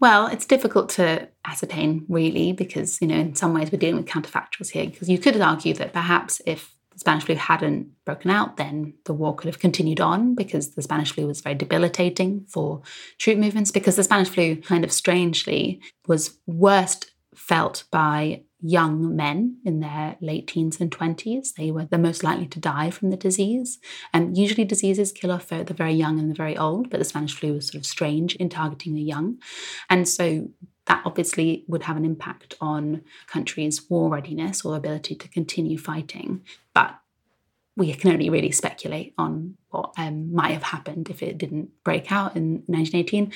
Well, 0.00 0.26
it's 0.26 0.46
difficult 0.46 0.88
to 0.90 1.28
ascertain 1.46 2.04
really 2.08 2.52
because, 2.52 3.00
you 3.00 3.06
know, 3.08 3.16
in 3.16 3.34
some 3.34 3.54
ways 3.54 3.70
we're 3.70 3.78
dealing 3.78 3.96
with 3.96 4.06
counterfactuals 4.06 4.70
here 4.70 4.86
because 4.86 5.08
you 5.08 5.18
could 5.18 5.40
argue 5.40 5.74
that 5.74 5.92
perhaps 5.92 6.42
if 6.46 6.74
the 6.92 6.98
Spanish 6.98 7.24
flu 7.24 7.34
hadn't 7.36 7.88
broken 8.04 8.30
out, 8.30 8.56
then 8.56 8.94
the 9.04 9.14
war 9.14 9.34
could 9.34 9.46
have 9.46 9.60
continued 9.60 10.00
on 10.00 10.34
because 10.34 10.74
the 10.74 10.82
Spanish 10.82 11.12
flu 11.12 11.26
was 11.26 11.40
very 11.40 11.54
debilitating 11.54 12.44
for 12.48 12.82
troop 13.18 13.38
movements 13.38 13.70
because 13.70 13.96
the 13.96 14.04
Spanish 14.04 14.28
flu 14.28 14.56
kind 14.56 14.84
of 14.84 14.92
strangely 14.92 15.80
was 16.06 16.38
worst 16.46 17.12
felt 17.34 17.84
by 17.90 18.42
young 18.62 19.16
men 19.16 19.56
in 19.64 19.80
their 19.80 20.16
late 20.20 20.46
teens 20.46 20.80
and 20.80 20.90
20s. 20.90 21.54
They 21.54 21.70
were 21.70 21.86
the 21.86 21.98
most 21.98 22.22
likely 22.22 22.46
to 22.48 22.60
die 22.60 22.90
from 22.90 23.10
the 23.10 23.16
disease. 23.16 23.78
And 24.12 24.36
usually 24.36 24.64
diseases 24.64 25.12
kill 25.12 25.32
off 25.32 25.48
the 25.48 25.64
very 25.64 25.94
young 25.94 26.18
and 26.18 26.30
the 26.30 26.34
very 26.34 26.56
old, 26.56 26.90
but 26.90 26.98
the 26.98 27.04
Spanish 27.04 27.34
flu 27.34 27.54
was 27.54 27.68
sort 27.68 27.76
of 27.76 27.86
strange 27.86 28.36
in 28.36 28.48
targeting 28.48 28.94
the 28.94 29.02
young. 29.02 29.38
And 29.88 30.06
so 30.06 30.50
that 30.90 31.02
obviously 31.04 31.64
would 31.68 31.84
have 31.84 31.96
an 31.96 32.04
impact 32.04 32.56
on 32.60 33.02
countries' 33.28 33.88
war 33.88 34.10
readiness 34.10 34.64
or 34.64 34.74
ability 34.74 35.14
to 35.14 35.28
continue 35.28 35.78
fighting. 35.78 36.42
But 36.74 36.98
we 37.76 37.94
can 37.94 38.10
only 38.10 38.28
really 38.28 38.50
speculate 38.50 39.14
on 39.16 39.56
what 39.68 39.92
um, 39.96 40.34
might 40.34 40.50
have 40.50 40.64
happened 40.64 41.08
if 41.08 41.22
it 41.22 41.38
didn't 41.38 41.70
break 41.84 42.10
out 42.10 42.34
in 42.34 42.64
1918. 42.66 43.32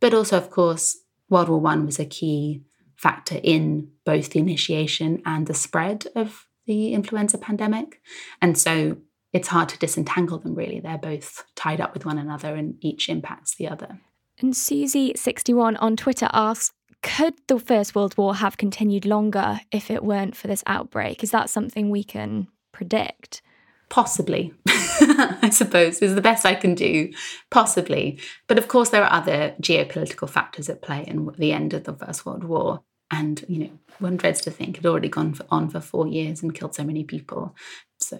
But 0.00 0.14
also, 0.14 0.38
of 0.38 0.48
course, 0.48 0.96
World 1.28 1.50
War 1.50 1.60
One 1.60 1.84
was 1.84 2.00
a 2.00 2.06
key 2.06 2.62
factor 2.96 3.38
in 3.42 3.90
both 4.06 4.30
the 4.30 4.40
initiation 4.40 5.20
and 5.26 5.46
the 5.46 5.52
spread 5.52 6.06
of 6.16 6.46
the 6.64 6.94
influenza 6.94 7.36
pandemic. 7.36 8.00
And 8.40 8.56
so 8.56 8.96
it's 9.34 9.48
hard 9.48 9.68
to 9.68 9.78
disentangle 9.78 10.38
them, 10.38 10.54
really. 10.54 10.80
They're 10.80 10.96
both 10.96 11.44
tied 11.54 11.82
up 11.82 11.92
with 11.92 12.06
one 12.06 12.16
another 12.16 12.54
and 12.54 12.76
each 12.80 13.10
impacts 13.10 13.56
the 13.56 13.68
other. 13.68 14.00
And 14.40 14.52
Susie61 14.52 15.76
on 15.80 15.96
Twitter 15.96 16.28
asks 16.32 16.74
Could 17.04 17.34
the 17.48 17.58
First 17.58 17.94
World 17.94 18.16
War 18.16 18.34
have 18.34 18.56
continued 18.56 19.04
longer 19.04 19.60
if 19.70 19.90
it 19.90 20.02
weren't 20.02 20.34
for 20.34 20.46
this 20.46 20.64
outbreak? 20.66 21.22
Is 21.22 21.30
that 21.32 21.50
something 21.50 21.90
we 21.90 22.02
can 22.02 22.48
predict? 22.72 23.42
Possibly, 23.90 24.54
I 24.66 25.50
suppose, 25.52 25.98
is 26.00 26.14
the 26.14 26.22
best 26.22 26.46
I 26.46 26.54
can 26.54 26.74
do. 26.74 27.12
Possibly. 27.50 28.18
But 28.46 28.56
of 28.56 28.68
course, 28.68 28.88
there 28.88 29.04
are 29.04 29.12
other 29.12 29.54
geopolitical 29.60 30.28
factors 30.28 30.70
at 30.70 30.80
play 30.80 31.04
in 31.06 31.30
the 31.36 31.52
end 31.52 31.74
of 31.74 31.84
the 31.84 31.92
First 31.92 32.24
World 32.24 32.42
War. 32.42 32.82
And, 33.10 33.44
you 33.48 33.58
know, 33.58 33.70
one 33.98 34.16
dreads 34.16 34.40
to 34.40 34.50
think 34.50 34.78
it 34.78 34.82
had 34.82 34.90
already 34.90 35.10
gone 35.10 35.34
for, 35.34 35.44
on 35.50 35.68
for 35.68 35.80
four 35.80 36.08
years 36.08 36.42
and 36.42 36.54
killed 36.54 36.74
so 36.74 36.84
many 36.84 37.04
people. 37.04 37.54
So 38.00 38.18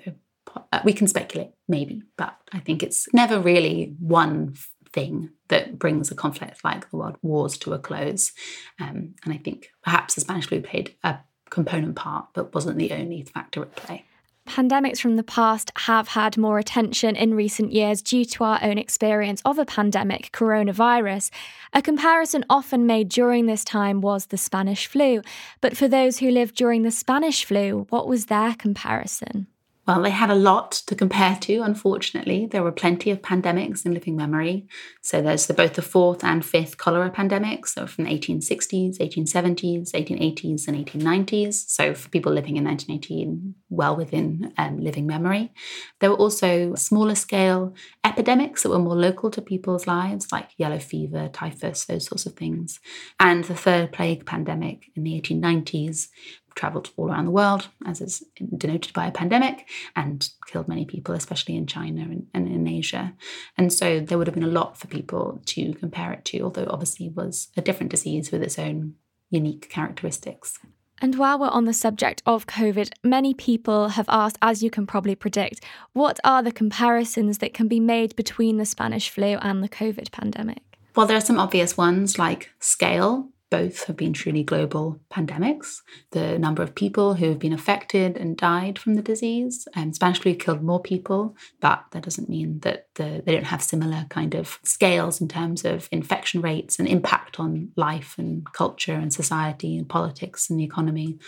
uh, 0.73 0.81
we 0.85 0.93
can 0.93 1.09
speculate, 1.09 1.53
maybe, 1.69 2.03
but 2.19 2.37
I 2.53 2.61
think 2.61 2.83
it's 2.83 3.09
never 3.15 3.41
really 3.41 3.95
one 3.99 4.55
thing 4.95 5.31
that 5.49 5.79
brings 5.79 6.11
a 6.11 6.15
conflict 6.15 6.65
like 6.65 6.89
the 6.89 6.97
world 6.97 7.17
wars 7.21 7.59
to 7.59 7.75
a 7.75 7.79
close. 7.79 8.33
Um, 8.81 9.15
and 9.25 9.35
I 9.35 9.37
think 9.37 9.71
perhaps 9.83 10.15
the 10.15 10.21
Spanish 10.23 10.47
flu 10.47 10.63
played 10.63 10.95
a 11.03 11.19
component 11.51 11.97
part, 11.97 12.29
but 12.33 12.55
wasn't 12.55 12.79
the 12.79 12.93
only 12.93 13.23
factor 13.23 13.63
at 13.63 13.77
play. 13.77 14.05
Pandemics 14.47 15.01
from 15.01 15.17
the 15.17 15.23
past 15.23 15.73
have 15.79 16.09
had 16.09 16.37
more 16.37 16.59
attention 16.59 17.17
in 17.17 17.35
recent 17.35 17.73
years 17.73 18.03
due 18.03 18.27
to 18.27 18.45
our 18.45 18.59
own 18.63 18.77
experience 18.77 19.41
of 19.45 19.59
a 19.59 19.65
pandemic, 19.65 20.31
coronavirus. 20.33 21.31
A 21.73 21.81
comparison 21.81 22.45
often 22.51 22.87
made 22.87 23.09
during 23.09 23.47
this 23.47 23.65
time 23.65 24.03
was 24.03 24.27
the 24.27 24.37
Spanish 24.37 24.87
flu. 24.87 25.23
But 25.63 25.77
for 25.77 25.89
those 25.89 26.19
who 26.19 26.31
lived 26.31 26.57
during 26.57 26.83
the 26.83 26.91
Spanish 26.91 27.45
flu, 27.45 27.87
what 27.89 28.07
was 28.07 28.27
their 28.27 28.55
comparison? 28.55 29.47
Well, 29.87 30.01
they 30.01 30.11
had 30.11 30.31
a 30.31 30.35
lot 30.35 30.73
to 30.87 30.95
compare 30.95 31.37
to, 31.43 31.61
unfortunately. 31.61 32.47
There 32.47 32.63
were 32.63 32.73
plenty 32.73 33.11
of 33.11 33.21
pandemics 33.21 33.85
in 33.85 33.93
living 33.93 34.17
memory. 34.17 34.67
So 35.03 35.21
there's 35.21 35.47
the, 35.47 35.53
both 35.53 35.75
the 35.75 35.83
fourth 35.83 36.25
and 36.25 36.43
fifth 36.43 36.79
cholera 36.79 37.11
pandemics, 37.11 37.69
so 37.69 37.87
from 37.87 38.05
the 38.05 38.11
1860s, 38.11 38.99
1870s, 38.99 39.93
1880s, 39.93 40.69
and 40.69 40.87
1890s. 40.87 41.69
So 41.69 41.93
for 41.93 42.09
people 42.09 42.33
living 42.33 42.57
in 42.57 42.65
1918, 42.65 43.55
well 43.69 43.95
within 43.95 44.55
um, 44.57 44.81
living 44.81 45.07
memory. 45.07 45.53
There 46.01 46.11
were 46.11 46.17
also 46.17 46.75
smaller 46.77 47.15
scale 47.15 47.75
epidemics 48.05 48.63
that 48.63 48.71
were 48.71 48.79
more 48.79 48.97
local 48.97 49.31
to 49.33 49.43
people's 49.43 49.87
lives, 49.87 50.33
like 50.33 50.51
yellow 50.57 50.79
fever, 50.79 51.29
typhus, 51.29 51.85
those 51.85 52.07
sorts 52.07 52.25
of 52.25 52.35
things. 52.35 52.81
And 53.21 53.45
the 53.45 53.55
third 53.55 53.93
plague 53.93 54.25
pandemic 54.25 54.91
in 54.97 55.03
the 55.03 55.21
1890s, 55.21 56.09
traveled 56.55 56.91
all 56.97 57.11
around 57.11 57.25
the 57.25 57.31
world, 57.31 57.69
as 57.87 58.01
is 58.01 58.25
denoted 58.57 58.93
by 58.93 59.07
a 59.07 59.13
pandemic, 59.13 59.69
and 59.97 60.29
killed 60.47 60.69
many 60.69 60.85
people, 60.85 61.15
especially 61.15 61.57
in 61.57 61.67
China 61.67 62.03
and, 62.03 62.27
and, 62.35 62.49
in 62.49 62.67
Asia. 62.67 63.15
And 63.59 63.73
so 63.73 64.01
there 64.01 64.19
would 64.19 64.27
have 64.27 64.35
been 64.35 64.45
a 64.45 64.49
lot 64.49 64.79
for 64.79 64.87
people 64.87 65.41
to 65.47 65.75
compare 65.75 66.13
it 66.13 66.25
to, 66.27 66.41
although 66.41 66.67
obviously 66.69 67.09
was 67.09 67.49
a 67.57 67.63
different 67.63 67.91
disease 67.91 68.31
with 68.31 68.43
its 68.43 68.59
own 68.59 68.95
unique 69.31 69.69
characteristics. 69.69 70.59
And 71.01 71.17
while 71.17 71.39
we're 71.39 71.49
on 71.49 71.65
the 71.65 71.73
subject 71.73 72.23
of 72.25 72.47
COVID, 72.47 72.91
many 73.03 73.35
people 73.35 73.91
have 73.91 74.09
asked, 74.09 74.39
as 74.41 74.63
you 74.63 74.71
can 74.71 74.87
probably 74.87 75.15
predict, 75.15 75.63
what 75.93 76.21
are 76.25 76.43
the 76.43 76.53
comparisons 76.53 77.39
that 77.39 77.53
can 77.53 77.67
be 77.67 77.81
made 77.81 78.15
between 78.15 78.59
the 78.59 78.65
Spanish 78.65 79.11
flu 79.11 79.37
and 79.43 79.63
the 79.63 79.69
COVID 79.69 80.13
pandemic? 80.13 80.63
Well, 80.95 81.07
there 81.07 81.17
are 81.17 81.21
some 81.21 81.41
obvious 81.41 81.77
ones 81.77 82.19
like 82.19 82.51
scale 82.61 83.29
both 83.55 83.85
have 83.85 83.97
been 83.97 84.13
truly 84.13 84.43
global 84.43 84.99
pandemics. 85.13 85.77
The 86.11 86.41
number 86.41 86.61
of 86.61 86.75
people 86.75 87.15
who 87.15 87.29
have 87.29 87.39
been 87.39 87.53
affected 87.53 88.17
and 88.17 88.37
died 88.37 88.81
from 88.81 88.95
the 88.95 89.03
disease, 89.03 89.69
um, 89.77 89.93
Spanish 89.93 90.19
flu 90.19 90.35
killed 90.35 90.61
more 90.61 90.83
people, 90.83 91.37
but 91.61 91.85
that 91.93 92.03
doesn't 92.03 92.29
mean 92.29 92.59
that 92.61 92.89
the, 92.97 93.23
they 93.25 93.33
don't 93.33 93.45
have 93.45 93.63
similar 93.63 94.07
kind 94.09 94.35
of 94.35 94.59
scales 94.65 95.21
in 95.21 95.29
terms 95.29 95.65
of 95.65 95.89
infection 95.93 96.41
rates 96.41 96.81
and 96.81 96.89
impact 96.89 97.39
on 97.39 97.71
life 97.77 98.17
and 98.19 98.45
culture 98.53 98.95
and 98.95 99.13
society 99.13 99.77
and 99.79 99.89
politics 99.89 100.51
and 100.51 100.59
the 100.59 100.65
economy. 100.65 101.21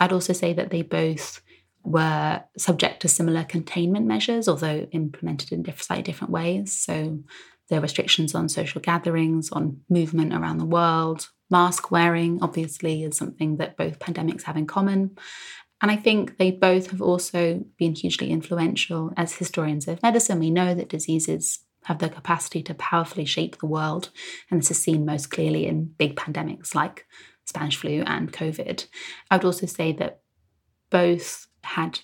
I'd 0.00 0.14
also 0.14 0.32
say 0.32 0.54
that 0.54 0.70
they 0.70 0.80
both 0.80 1.42
were 1.82 2.42
subject 2.56 3.02
to 3.02 3.08
similar 3.08 3.44
containment 3.44 4.06
measures, 4.06 4.48
although 4.48 4.88
implemented 4.92 5.52
in 5.52 5.62
slightly 5.76 6.04
different 6.04 6.32
ways. 6.32 6.72
So 6.72 7.18
there 7.68 7.80
are 7.80 7.82
restrictions 7.82 8.34
on 8.34 8.48
social 8.48 8.80
gatherings, 8.80 9.50
on 9.52 9.82
movement 9.90 10.32
around 10.32 10.56
the 10.56 10.64
world, 10.64 11.28
Mask 11.50 11.90
wearing, 11.90 12.38
obviously, 12.42 13.02
is 13.02 13.16
something 13.16 13.56
that 13.56 13.76
both 13.76 13.98
pandemics 13.98 14.44
have 14.44 14.56
in 14.56 14.66
common. 14.66 15.16
And 15.82 15.90
I 15.90 15.96
think 15.96 16.36
they 16.36 16.50
both 16.50 16.90
have 16.90 17.00
also 17.00 17.64
been 17.78 17.94
hugely 17.94 18.30
influential. 18.30 19.12
As 19.16 19.34
historians 19.34 19.88
of 19.88 20.02
medicine, 20.02 20.38
we 20.38 20.50
know 20.50 20.74
that 20.74 20.88
diseases 20.88 21.60
have 21.84 21.98
the 21.98 22.10
capacity 22.10 22.62
to 22.62 22.74
powerfully 22.74 23.24
shape 23.24 23.58
the 23.58 23.66
world. 23.66 24.10
And 24.50 24.60
this 24.60 24.70
is 24.70 24.82
seen 24.82 25.06
most 25.06 25.30
clearly 25.30 25.66
in 25.66 25.94
big 25.96 26.16
pandemics 26.16 26.74
like 26.74 27.06
Spanish 27.46 27.76
flu 27.76 28.02
and 28.06 28.32
COVID. 28.32 28.86
I 29.30 29.36
would 29.36 29.44
also 29.44 29.66
say 29.66 29.92
that 29.92 30.20
both 30.90 31.46
had 31.64 32.00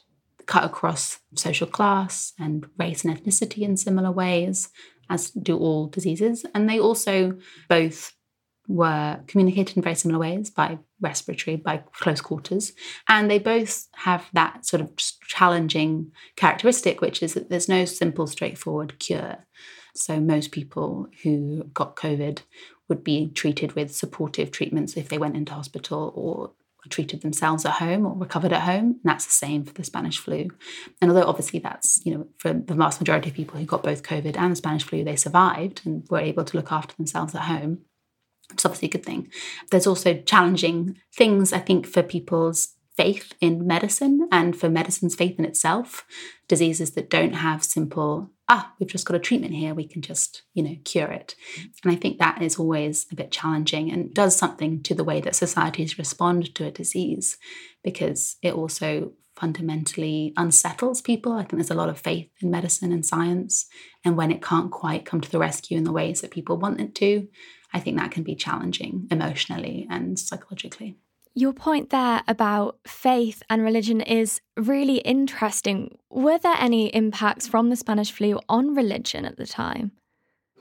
cut 0.46 0.64
across 0.64 1.18
social 1.34 1.66
class 1.66 2.32
and 2.38 2.66
race 2.78 3.04
and 3.04 3.14
ethnicity 3.14 3.58
in 3.58 3.76
similar 3.76 4.10
ways, 4.10 4.70
as 5.10 5.30
do 5.30 5.58
all 5.58 5.88
diseases. 5.88 6.46
And 6.54 6.68
they 6.68 6.80
also 6.80 7.36
both 7.68 8.15
were 8.68 9.20
communicated 9.26 9.76
in 9.76 9.82
very 9.82 9.94
similar 9.94 10.18
ways 10.18 10.50
by 10.50 10.78
respiratory, 11.00 11.56
by 11.56 11.78
close 11.92 12.20
quarters. 12.20 12.72
And 13.08 13.30
they 13.30 13.38
both 13.38 13.86
have 13.96 14.28
that 14.32 14.66
sort 14.66 14.80
of 14.80 14.90
challenging 15.26 16.12
characteristic, 16.36 17.00
which 17.00 17.22
is 17.22 17.34
that 17.34 17.50
there's 17.50 17.68
no 17.68 17.84
simple, 17.84 18.26
straightforward 18.26 18.98
cure. 18.98 19.46
So 19.94 20.20
most 20.20 20.52
people 20.52 21.08
who 21.22 21.64
got 21.74 21.96
COVID 21.96 22.40
would 22.88 23.02
be 23.02 23.28
treated 23.28 23.72
with 23.72 23.94
supportive 23.94 24.50
treatments 24.50 24.96
if 24.96 25.08
they 25.08 25.18
went 25.18 25.36
into 25.36 25.54
hospital 25.54 26.12
or 26.14 26.52
treated 26.88 27.22
themselves 27.22 27.64
at 27.64 27.72
home 27.72 28.06
or 28.06 28.16
recovered 28.16 28.52
at 28.52 28.62
home. 28.62 28.84
And 28.84 29.00
that's 29.04 29.26
the 29.26 29.32
same 29.32 29.64
for 29.64 29.72
the 29.72 29.84
Spanish 29.84 30.18
flu. 30.18 30.48
And 31.00 31.10
although 31.10 31.26
obviously 31.26 31.58
that's, 31.58 32.04
you 32.04 32.14
know, 32.14 32.26
for 32.38 32.52
the 32.52 32.74
vast 32.74 33.00
majority 33.00 33.30
of 33.30 33.34
people 33.34 33.58
who 33.58 33.66
got 33.66 33.82
both 33.82 34.02
COVID 34.02 34.36
and 34.36 34.52
the 34.52 34.56
Spanish 34.56 34.84
flu, 34.84 35.02
they 35.02 35.16
survived 35.16 35.82
and 35.84 36.06
were 36.08 36.20
able 36.20 36.44
to 36.44 36.56
look 36.56 36.70
after 36.70 36.94
themselves 36.94 37.34
at 37.34 37.42
home. 37.42 37.80
It's 38.52 38.64
obviously 38.64 38.88
a 38.88 38.92
good 38.92 39.04
thing. 39.04 39.30
There's 39.70 39.86
also 39.86 40.14
challenging 40.22 40.98
things, 41.12 41.52
I 41.52 41.58
think, 41.58 41.86
for 41.86 42.02
people's 42.02 42.74
faith 42.96 43.34
in 43.40 43.66
medicine 43.66 44.26
and 44.32 44.56
for 44.56 44.70
medicine's 44.70 45.14
faith 45.14 45.38
in 45.38 45.44
itself. 45.44 46.06
Diseases 46.48 46.92
that 46.92 47.10
don't 47.10 47.34
have 47.34 47.62
simple, 47.62 48.30
ah, 48.48 48.72
we've 48.78 48.88
just 48.88 49.06
got 49.06 49.16
a 49.16 49.20
treatment 49.20 49.54
here, 49.54 49.74
we 49.74 49.86
can 49.86 50.00
just, 50.00 50.42
you 50.54 50.62
know, 50.62 50.76
cure 50.84 51.10
it. 51.10 51.34
And 51.82 51.92
I 51.92 51.96
think 51.96 52.18
that 52.18 52.40
is 52.40 52.56
always 52.56 53.06
a 53.12 53.16
bit 53.16 53.30
challenging 53.30 53.92
and 53.92 54.14
does 54.14 54.36
something 54.36 54.82
to 54.84 54.94
the 54.94 55.04
way 55.04 55.20
that 55.20 55.36
societies 55.36 55.98
respond 55.98 56.54
to 56.54 56.64
a 56.64 56.70
disease 56.70 57.36
because 57.82 58.36
it 58.42 58.54
also 58.54 59.12
fundamentally 59.36 60.32
unsettles 60.38 61.02
people. 61.02 61.32
I 61.32 61.40
think 61.40 61.56
there's 61.56 61.70
a 61.70 61.74
lot 61.74 61.90
of 61.90 61.98
faith 61.98 62.30
in 62.40 62.50
medicine 62.50 62.90
and 62.90 63.04
science. 63.04 63.66
And 64.04 64.16
when 64.16 64.30
it 64.30 64.42
can't 64.42 64.70
quite 64.70 65.04
come 65.04 65.20
to 65.20 65.30
the 65.30 65.38
rescue 65.38 65.76
in 65.76 65.84
the 65.84 65.92
ways 65.92 66.22
that 66.22 66.30
people 66.30 66.56
want 66.56 66.80
it 66.80 66.94
to, 66.96 67.28
I 67.72 67.80
think 67.80 67.98
that 67.98 68.10
can 68.10 68.22
be 68.22 68.34
challenging 68.34 69.06
emotionally 69.10 69.86
and 69.90 70.18
psychologically. 70.18 70.96
Your 71.34 71.52
point 71.52 71.90
there 71.90 72.22
about 72.26 72.78
faith 72.86 73.42
and 73.50 73.62
religion 73.62 74.00
is 74.00 74.40
really 74.56 74.98
interesting. 74.98 75.98
Were 76.08 76.38
there 76.38 76.56
any 76.58 76.86
impacts 76.94 77.46
from 77.46 77.68
the 77.68 77.76
Spanish 77.76 78.10
flu 78.10 78.40
on 78.48 78.74
religion 78.74 79.26
at 79.26 79.36
the 79.36 79.46
time? 79.46 79.92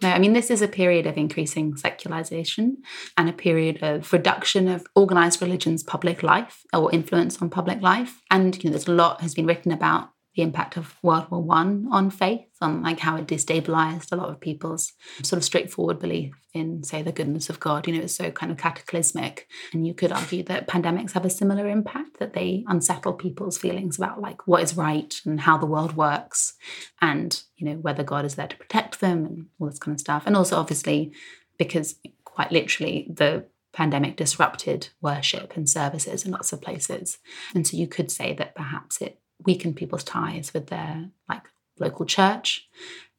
No, 0.02 0.10
I 0.10 0.20
mean, 0.20 0.34
this 0.34 0.52
is 0.52 0.62
a 0.62 0.68
period 0.68 1.08
of 1.08 1.16
increasing 1.16 1.78
secularization 1.78 2.84
and 3.18 3.30
a 3.30 3.34
period 3.34 3.82
of 3.82 4.12
reduction 4.12 4.68
of 4.68 4.86
organized 4.96 5.42
religion's 5.42 5.84
public 5.84 6.22
life 6.22 6.66
or 6.74 6.92
influence 6.92 7.42
on 7.42 7.50
public 7.50 7.82
life. 7.82 8.22
And, 8.30 8.62
you 8.62 8.70
know, 8.70 8.72
there's 8.72 8.90
a 8.90 8.92
lot 8.92 9.22
has 9.22 9.34
been 9.34 9.46
written 9.46 9.72
about 9.72 10.10
the 10.36 10.42
impact 10.42 10.78
of 10.78 10.96
World 11.02 11.32
War 11.32 11.42
One 11.42 11.88
on 11.92 12.10
faith, 12.10 12.48
on 12.62 12.84
like 12.84 13.00
how 13.00 13.16
it 13.16 13.28
destabilized 13.28 14.12
a 14.12 14.16
lot 14.16 14.30
of 14.30 14.40
people's 14.40 14.94
sort 15.24 15.38
of 15.38 15.44
straightforward 15.44 16.00
belief 16.00 16.34
in, 16.54 16.84
say, 16.84 17.02
the 17.02 17.12
goodness 17.12 17.50
of 17.50 17.60
God. 17.60 17.88
You 17.88 17.94
know, 17.94 18.02
it's 18.02 18.16
so 18.16 18.32
kind 18.32 18.52
of 18.52 18.58
cataclysmic. 18.58 19.48
And 19.74 19.88
you 19.88 19.94
could 19.94 20.12
argue 20.12 20.44
that 20.44 20.68
pandemics 20.68 21.14
have 21.14 21.26
a 21.26 21.30
similar 21.30 21.68
impact, 21.68 22.20
that 22.20 22.34
they 22.34 22.66
unsettle 22.68 23.14
people's 23.14 23.58
feelings 23.58 23.98
about 23.98 24.22
like 24.22 24.46
what 24.46 24.64
is 24.64 24.76
right 24.76 25.14
and 25.26 25.40
how 25.40 25.58
the 25.58 25.66
world 25.66 25.96
works 25.96 26.54
and, 27.02 27.42
you 27.56 27.68
know, 27.68 27.76
whether 27.76 28.04
God 28.04 28.26
is 28.26 28.36
there 28.36 28.48
to 28.48 28.58
protect 28.58 29.00
them 29.00 29.26
and 29.26 29.46
all 29.60 29.70
this 29.70 29.80
kind 29.80 29.96
of 29.96 30.02
stuff. 30.02 30.24
And 30.26 30.36
also 30.36 30.58
obviously 30.58 31.14
because 31.58 31.96
quite 32.26 32.52
literally 32.52 33.08
the 33.10 33.46
pandemic 33.72 34.16
disrupted 34.16 34.90
worship 35.02 35.56
and 35.56 35.70
services 35.70 36.26
in 36.26 36.32
lots 36.32 36.54
of 36.54 36.62
places. 36.62 37.20
And 37.54 37.68
so 37.68 37.78
you 37.78 37.88
could 37.88 38.12
say 38.12 38.34
that 38.34 38.56
perhaps 38.56 39.02
it 39.02 39.20
weaken 39.44 39.74
people's 39.74 40.04
ties 40.04 40.54
with 40.54 40.68
their 40.68 41.10
like 41.28 41.44
local 41.80 42.06
church. 42.06 42.68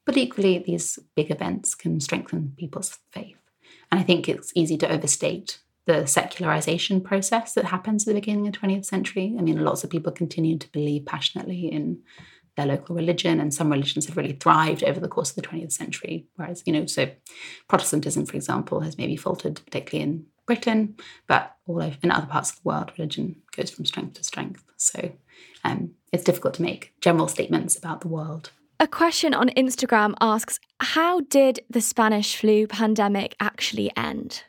But 0.04 0.16
equally, 0.16 0.58
these 0.58 0.98
big 1.14 1.30
events 1.30 1.74
can 1.74 2.00
strengthen 2.00 2.54
people's 2.56 2.98
faith. 3.10 3.38
And 3.90 4.00
I 4.00 4.04
think 4.04 4.28
it's 4.28 4.52
easy 4.54 4.76
to 4.78 4.90
overstate 4.90 5.58
the 5.86 6.06
secularization 6.06 7.00
process 7.00 7.54
that 7.54 7.66
happens 7.66 8.02
at 8.02 8.08
the 8.08 8.20
beginning 8.20 8.46
of 8.46 8.54
the 8.54 8.58
20th 8.58 8.84
century. 8.84 9.34
I 9.38 9.42
mean, 9.42 9.64
lots 9.64 9.84
of 9.84 9.90
people 9.90 10.12
continue 10.12 10.58
to 10.58 10.72
believe 10.72 11.06
passionately 11.06 11.66
in 11.66 12.02
their 12.56 12.66
local 12.66 12.96
religion, 12.96 13.38
and 13.38 13.52
some 13.52 13.70
religions 13.70 14.06
have 14.06 14.16
really 14.16 14.32
thrived 14.32 14.82
over 14.82 14.98
the 14.98 15.08
course 15.08 15.30
of 15.30 15.36
the 15.36 15.42
20th 15.42 15.72
century. 15.72 16.26
Whereas, 16.36 16.62
you 16.66 16.72
know, 16.72 16.86
so 16.86 17.10
Protestantism, 17.68 18.26
for 18.26 18.34
example, 18.36 18.80
has 18.80 18.96
maybe 18.96 19.16
faltered, 19.16 19.60
particularly 19.64 20.10
in 20.10 20.26
Britain, 20.46 20.96
but 21.26 21.56
all 21.66 21.82
over 21.82 21.96
in 22.02 22.10
other 22.10 22.26
parts 22.26 22.50
of 22.50 22.56
the 22.56 22.68
world, 22.68 22.92
religion 22.96 23.36
goes 23.56 23.70
from 23.70 23.84
strength 23.84 24.14
to 24.14 24.24
strength. 24.24 24.64
So 24.76 25.12
um, 25.64 25.92
it's 26.12 26.24
difficult 26.24 26.54
to 26.54 26.62
make 26.62 26.92
general 27.00 27.28
statements 27.28 27.76
about 27.76 28.00
the 28.00 28.08
world. 28.08 28.50
A 28.78 28.86
question 28.86 29.32
on 29.32 29.48
Instagram 29.50 30.14
asks 30.20 30.60
How 30.80 31.20
did 31.20 31.60
the 31.70 31.80
Spanish 31.80 32.36
flu 32.36 32.66
pandemic 32.66 33.34
actually 33.40 33.90
end? 33.96 34.44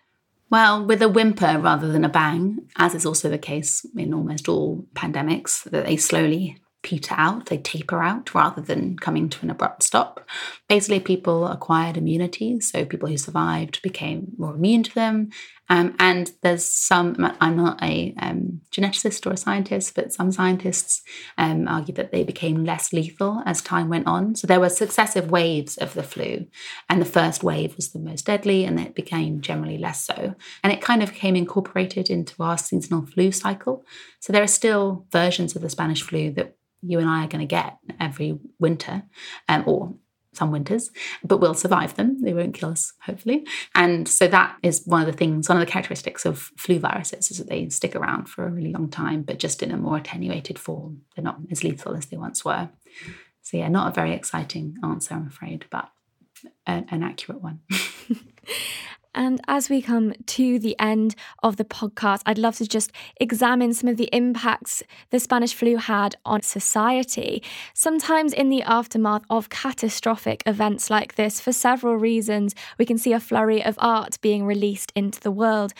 Well, 0.49 0.85
with 0.85 1.01
a 1.01 1.09
whimper 1.09 1.59
rather 1.59 1.91
than 1.91 2.05
a 2.05 2.09
bang, 2.09 2.69
as 2.77 2.95
is 2.95 3.05
also 3.05 3.29
the 3.29 3.37
case 3.37 3.85
in 3.95 4.13
almost 4.13 4.47
all 4.47 4.85
pandemics, 4.95 5.63
that 5.63 5.85
they 5.85 5.97
slowly 5.97 6.57
peter 6.83 7.15
out, 7.17 7.47
they 7.47 7.57
taper 7.57 8.01
out 8.01 8.33
rather 8.33 8.61
than 8.61 8.97
coming 8.97 9.27
to 9.27 9.43
an 9.43 9.49
abrupt 9.49 9.83
stop. 9.83 10.25
Basically, 10.69 11.01
people 11.01 11.47
acquired 11.47 11.97
immunity, 11.97 12.61
so 12.61 12.85
people 12.85 13.09
who 13.09 13.17
survived 13.17 13.81
became 13.81 14.31
more 14.37 14.55
immune 14.55 14.83
to 14.83 14.95
them. 14.95 15.29
Um, 15.69 15.95
and 15.99 16.31
there's 16.43 16.65
some, 16.65 17.15
I'm 17.41 17.57
not 17.57 17.83
a 17.83 18.13
um, 18.19 18.61
geneticist 18.71 19.25
or 19.25 19.33
a 19.33 19.37
scientist, 19.37 19.95
but 19.95 20.13
some 20.13 20.31
scientists 20.31 21.01
um, 21.37 21.67
argue 21.67 21.93
that 21.95 22.11
they 22.11 22.23
became 22.23 22.63
less 22.63 22.93
lethal 22.93 23.41
as 23.45 23.61
time 23.61 23.89
went 23.89 24.07
on. 24.07 24.35
So 24.35 24.47
there 24.47 24.59
were 24.59 24.69
successive 24.69 25.29
waves 25.29 25.77
of 25.77 25.93
the 25.93 26.03
flu, 26.03 26.47
and 26.89 27.01
the 27.01 27.05
first 27.05 27.43
wave 27.43 27.75
was 27.75 27.91
the 27.91 27.99
most 27.99 28.25
deadly, 28.25 28.63
and 28.65 28.79
it 28.79 28.95
became 28.95 29.41
generally 29.41 29.77
less 29.77 30.05
so. 30.05 30.35
And 30.63 30.71
it 30.71 30.81
kind 30.81 31.03
of 31.03 31.11
became 31.11 31.35
incorporated 31.35 32.09
into 32.09 32.41
our 32.41 32.57
seasonal 32.57 33.05
flu 33.05 33.31
cycle. 33.31 33.85
So 34.19 34.31
there 34.31 34.43
are 34.43 34.47
still 34.47 35.05
versions 35.11 35.55
of 35.55 35.61
the 35.61 35.69
Spanish 35.69 36.01
flu 36.01 36.31
that 36.31 36.55
you 36.81 36.99
and 36.99 37.09
I 37.09 37.25
are 37.25 37.27
going 37.27 37.45
to 37.47 37.55
get 37.55 37.77
every 37.99 38.39
winter, 38.59 39.03
um, 39.49 39.63
or 39.65 39.95
some 40.37 40.51
winters, 40.51 40.91
but 41.23 41.39
we'll 41.39 41.53
survive 41.53 41.95
them. 41.95 42.21
They 42.21 42.33
won't 42.33 42.53
kill 42.53 42.69
us, 42.69 42.93
hopefully. 43.01 43.45
And 43.75 44.07
so 44.07 44.27
that 44.27 44.57
is 44.63 44.83
one 44.85 45.01
of 45.01 45.07
the 45.07 45.13
things, 45.13 45.49
one 45.49 45.57
of 45.57 45.65
the 45.65 45.71
characteristics 45.71 46.25
of 46.25 46.51
flu 46.57 46.79
viruses 46.79 47.31
is 47.31 47.37
that 47.39 47.49
they 47.49 47.69
stick 47.69 47.95
around 47.95 48.29
for 48.29 48.45
a 48.45 48.51
really 48.51 48.71
long 48.71 48.89
time, 48.89 49.23
but 49.23 49.39
just 49.39 49.61
in 49.61 49.71
a 49.71 49.77
more 49.77 49.97
attenuated 49.97 50.57
form. 50.57 51.01
They're 51.15 51.23
not 51.23 51.39
as 51.51 51.63
lethal 51.63 51.95
as 51.95 52.05
they 52.05 52.17
once 52.17 52.45
were. 52.45 52.69
So, 53.41 53.57
yeah, 53.57 53.69
not 53.69 53.89
a 53.89 53.93
very 53.93 54.13
exciting 54.13 54.77
answer, 54.83 55.15
I'm 55.15 55.27
afraid, 55.27 55.65
but 55.69 55.89
a, 56.65 56.83
an 56.89 57.03
accurate 57.03 57.41
one. 57.41 57.61
And 59.15 59.41
as 59.47 59.69
we 59.69 59.81
come 59.81 60.13
to 60.25 60.59
the 60.59 60.75
end 60.79 61.15
of 61.41 61.57
the 61.57 61.65
podcast, 61.65 62.21
I'd 62.25 62.37
love 62.37 62.57
to 62.57 62.67
just 62.67 62.91
examine 63.19 63.73
some 63.73 63.89
of 63.89 63.97
the 63.97 64.09
impacts 64.11 64.83
the 65.09 65.19
Spanish 65.19 65.53
flu 65.53 65.77
had 65.77 66.15
on 66.25 66.41
society. 66.41 67.43
Sometimes, 67.73 68.33
in 68.33 68.49
the 68.49 68.63
aftermath 68.63 69.23
of 69.29 69.49
catastrophic 69.49 70.43
events 70.45 70.89
like 70.89 71.15
this, 71.15 71.39
for 71.39 71.51
several 71.51 71.95
reasons, 71.95 72.53
we 72.77 72.85
can 72.85 72.97
see 72.97 73.13
a 73.13 73.19
flurry 73.19 73.63
of 73.63 73.77
art 73.79 74.17
being 74.21 74.45
released 74.45 74.91
into 74.95 75.19
the 75.19 75.31
world. 75.31 75.73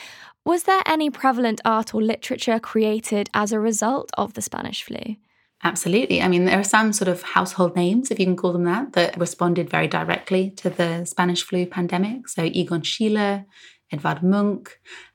Was 0.45 0.63
there 0.63 0.81
any 0.85 1.09
prevalent 1.09 1.59
art 1.65 1.93
or 1.93 2.01
literature 2.01 2.59
created 2.59 3.29
as 3.33 3.51
a 3.51 3.59
result 3.59 4.09
of 4.17 4.33
the 4.33 4.41
Spanish 4.41 4.83
flu? 4.83 5.17
Absolutely. 5.63 6.21
I 6.21 6.27
mean, 6.27 6.45
there 6.45 6.59
are 6.59 6.63
some 6.63 6.93
sort 6.93 7.07
of 7.07 7.23
household 7.23 7.75
names, 7.75 8.11
if 8.11 8.19
you 8.19 8.25
can 8.25 8.35
call 8.35 8.53
them 8.53 8.65
that, 8.65 8.93
that 8.93 9.17
responded 9.19 9.69
very 9.69 9.87
directly 9.87 10.51
to 10.51 10.69
the 10.69 11.03
Spanish 11.05 11.41
flu 11.43 11.65
pandemic. 11.65 12.27
So 12.27 12.43
Egon 12.43 12.81
Schiele, 12.81 13.45
Edvard 13.91 14.21
Munch, 14.21 14.67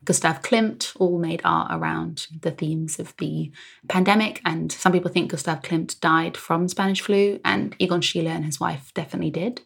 Gustav 0.05 0.43
Klimt 0.43 0.97
all 0.99 1.19
made 1.19 1.43
art 1.45 1.71
around 1.71 2.27
the 2.41 2.51
themes 2.51 2.99
of 2.99 3.15
the 3.19 3.53
pandemic. 3.89 4.41
And 4.45 4.73
some 4.73 4.93
people 4.93 5.11
think 5.11 5.31
Gustav 5.31 5.63
Klimt 5.63 6.01
died 6.01 6.37
from 6.37 6.69
Spanish 6.69 7.03
flu, 7.03 7.39
and 7.45 7.77
Egon 7.79 8.01
Schiele 8.01 8.29
and 8.29 8.45
his 8.45 8.59
wife 8.59 8.93
definitely 8.95 9.31
did. 9.31 9.61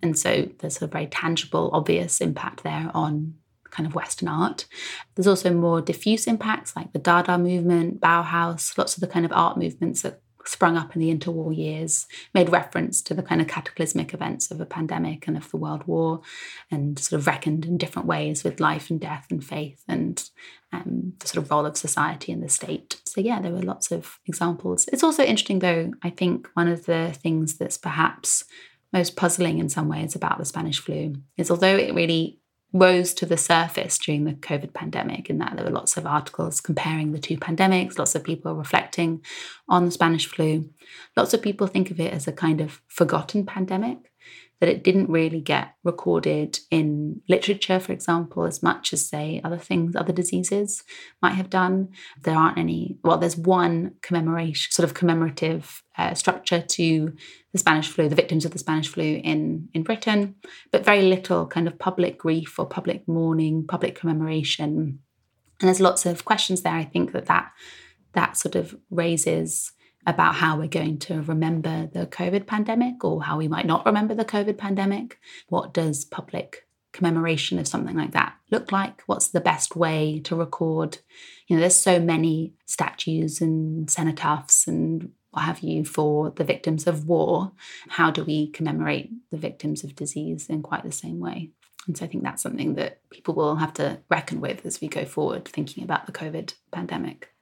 And 0.00 0.16
so 0.16 0.48
there's 0.60 0.80
a 0.80 0.86
very 0.86 1.06
tangible, 1.06 1.70
obvious 1.72 2.20
impact 2.20 2.62
there 2.62 2.90
on 2.94 3.34
kind 3.70 3.86
of 3.86 3.94
Western 3.94 4.28
art. 4.28 4.66
There's 5.14 5.26
also 5.26 5.52
more 5.52 5.80
diffuse 5.80 6.26
impacts 6.26 6.74
like 6.76 6.92
the 6.92 6.98
Dada 6.98 7.38
movement, 7.38 8.00
Bauhaus, 8.00 8.76
lots 8.76 8.96
of 8.96 9.00
the 9.00 9.06
kind 9.06 9.24
of 9.24 9.32
art 9.32 9.56
movements 9.56 10.02
that 10.02 10.20
sprung 10.44 10.76
up 10.76 10.94
in 10.94 11.00
the 11.00 11.14
interwar 11.14 11.56
years, 11.56 12.06
made 12.34 12.50
reference 12.50 13.02
to 13.02 13.14
the 13.14 13.22
kind 13.22 13.40
of 13.40 13.46
cataclysmic 13.46 14.14
events 14.14 14.50
of 14.50 14.60
a 14.60 14.66
pandemic 14.66 15.26
and 15.26 15.36
of 15.36 15.50
the 15.50 15.56
World 15.56 15.86
War, 15.86 16.22
and 16.70 16.98
sort 16.98 17.20
of 17.20 17.26
reckoned 17.26 17.64
in 17.64 17.78
different 17.78 18.08
ways 18.08 18.42
with 18.42 18.60
life 18.60 18.90
and 18.90 19.00
death 19.00 19.26
and 19.30 19.44
faith 19.44 19.82
and 19.86 20.28
um, 20.72 21.14
the 21.18 21.28
sort 21.28 21.44
of 21.44 21.50
role 21.50 21.66
of 21.66 21.76
society 21.76 22.32
and 22.32 22.42
the 22.42 22.48
state. 22.48 23.00
So, 23.04 23.20
yeah, 23.20 23.40
there 23.40 23.52
were 23.52 23.62
lots 23.62 23.90
of 23.90 24.18
examples. 24.26 24.88
It's 24.92 25.04
also 25.04 25.22
interesting, 25.22 25.58
though, 25.58 25.92
I 26.02 26.10
think 26.10 26.48
one 26.54 26.68
of 26.68 26.86
the 26.86 27.12
things 27.22 27.58
that's 27.58 27.78
perhaps 27.78 28.44
most 28.92 29.16
puzzling 29.16 29.58
in 29.58 29.68
some 29.68 29.88
ways 29.88 30.14
about 30.16 30.38
the 30.38 30.44
Spanish 30.44 30.80
flu 30.80 31.14
is 31.36 31.48
although 31.50 31.76
it 31.76 31.94
really 31.94 32.39
rose 32.72 33.12
to 33.14 33.26
the 33.26 33.36
surface 33.36 33.98
during 33.98 34.24
the 34.24 34.32
COVID 34.32 34.72
pandemic, 34.72 35.28
in 35.28 35.38
that 35.38 35.56
there 35.56 35.64
were 35.64 35.70
lots 35.70 35.96
of 35.96 36.06
articles 36.06 36.60
comparing 36.60 37.12
the 37.12 37.18
two 37.18 37.36
pandemics, 37.36 37.98
lots 37.98 38.14
of 38.14 38.22
people 38.22 38.54
reflecting 38.54 39.22
on 39.68 39.84
the 39.84 39.90
Spanish 39.90 40.26
flu. 40.26 40.70
Lots 41.16 41.34
of 41.34 41.42
people 41.42 41.66
think 41.66 41.90
of 41.90 41.98
it 41.98 42.12
as 42.12 42.28
a 42.28 42.32
kind 42.32 42.60
of 42.60 42.80
forgotten 42.86 43.44
pandemic 43.44 44.09
that 44.60 44.68
it 44.68 44.84
didn't 44.84 45.10
really 45.10 45.40
get 45.40 45.74
recorded 45.84 46.58
in 46.70 47.22
literature, 47.28 47.80
for 47.80 47.92
example, 47.92 48.44
as 48.44 48.62
much 48.62 48.92
as, 48.92 49.08
say, 49.08 49.40
other 49.42 49.56
things, 49.58 49.96
other 49.96 50.12
diseases 50.12 50.84
might 51.22 51.34
have 51.34 51.48
done. 51.48 51.88
There 52.22 52.36
aren't 52.36 52.58
any, 52.58 52.98
well, 53.02 53.16
there's 53.18 53.38
one 53.38 53.94
commemoration, 54.02 54.70
sort 54.70 54.88
of 54.88 54.94
commemorative 54.94 55.82
uh, 55.96 56.12
structure 56.14 56.60
to 56.60 57.14
the 57.52 57.58
Spanish 57.58 57.88
flu, 57.88 58.08
the 58.08 58.14
victims 58.14 58.44
of 58.44 58.52
the 58.52 58.58
Spanish 58.58 58.88
flu 58.88 59.20
in, 59.24 59.68
in 59.72 59.82
Britain, 59.82 60.34
but 60.70 60.84
very 60.84 61.02
little 61.02 61.46
kind 61.46 61.66
of 61.66 61.78
public 61.78 62.18
grief 62.18 62.58
or 62.58 62.66
public 62.66 63.08
mourning, 63.08 63.66
public 63.66 63.94
commemoration 63.94 65.00
And 65.60 65.68
there's 65.68 65.80
lots 65.80 66.06
of 66.06 66.24
questions 66.24 66.62
there. 66.62 66.74
I 66.74 66.84
think 66.84 67.12
that 67.12 67.26
that, 67.26 67.52
that 68.14 68.36
sort 68.36 68.56
of 68.56 68.76
raises 68.90 69.72
about 70.06 70.34
how 70.34 70.56
we're 70.56 70.68
going 70.68 70.98
to 70.98 71.22
remember 71.22 71.88
the 71.92 72.06
COVID 72.06 72.46
pandemic 72.46 73.04
or 73.04 73.22
how 73.22 73.36
we 73.36 73.48
might 73.48 73.66
not 73.66 73.86
remember 73.86 74.14
the 74.14 74.24
COVID 74.24 74.56
pandemic. 74.56 75.18
What 75.48 75.74
does 75.74 76.04
public 76.04 76.66
commemoration 76.92 77.58
of 77.58 77.68
something 77.68 77.96
like 77.96 78.12
that 78.12 78.34
look 78.50 78.72
like? 78.72 79.02
What's 79.06 79.28
the 79.28 79.40
best 79.40 79.76
way 79.76 80.20
to 80.24 80.34
record? 80.34 80.98
You 81.46 81.56
know, 81.56 81.60
there's 81.60 81.76
so 81.76 82.00
many 82.00 82.54
statues 82.66 83.40
and 83.40 83.86
cenotaphs 83.88 84.66
and 84.66 85.12
what 85.30 85.42
have 85.42 85.60
you 85.60 85.84
for 85.84 86.30
the 86.30 86.44
victims 86.44 86.86
of 86.86 87.06
war. 87.06 87.52
How 87.88 88.10
do 88.10 88.24
we 88.24 88.48
commemorate 88.48 89.10
the 89.30 89.36
victims 89.36 89.84
of 89.84 89.94
disease 89.94 90.48
in 90.48 90.62
quite 90.62 90.82
the 90.82 90.90
same 90.92 91.20
way? 91.20 91.50
And 91.86 91.96
so 91.96 92.04
I 92.04 92.08
think 92.08 92.24
that's 92.24 92.42
something 92.42 92.74
that 92.74 93.00
people 93.10 93.34
will 93.34 93.56
have 93.56 93.72
to 93.74 94.00
reckon 94.10 94.40
with 94.40 94.66
as 94.66 94.80
we 94.80 94.88
go 94.88 95.04
forward, 95.04 95.46
thinking 95.46 95.84
about 95.84 96.06
the 96.06 96.12
COVID 96.12 96.54
pandemic. 96.72 97.32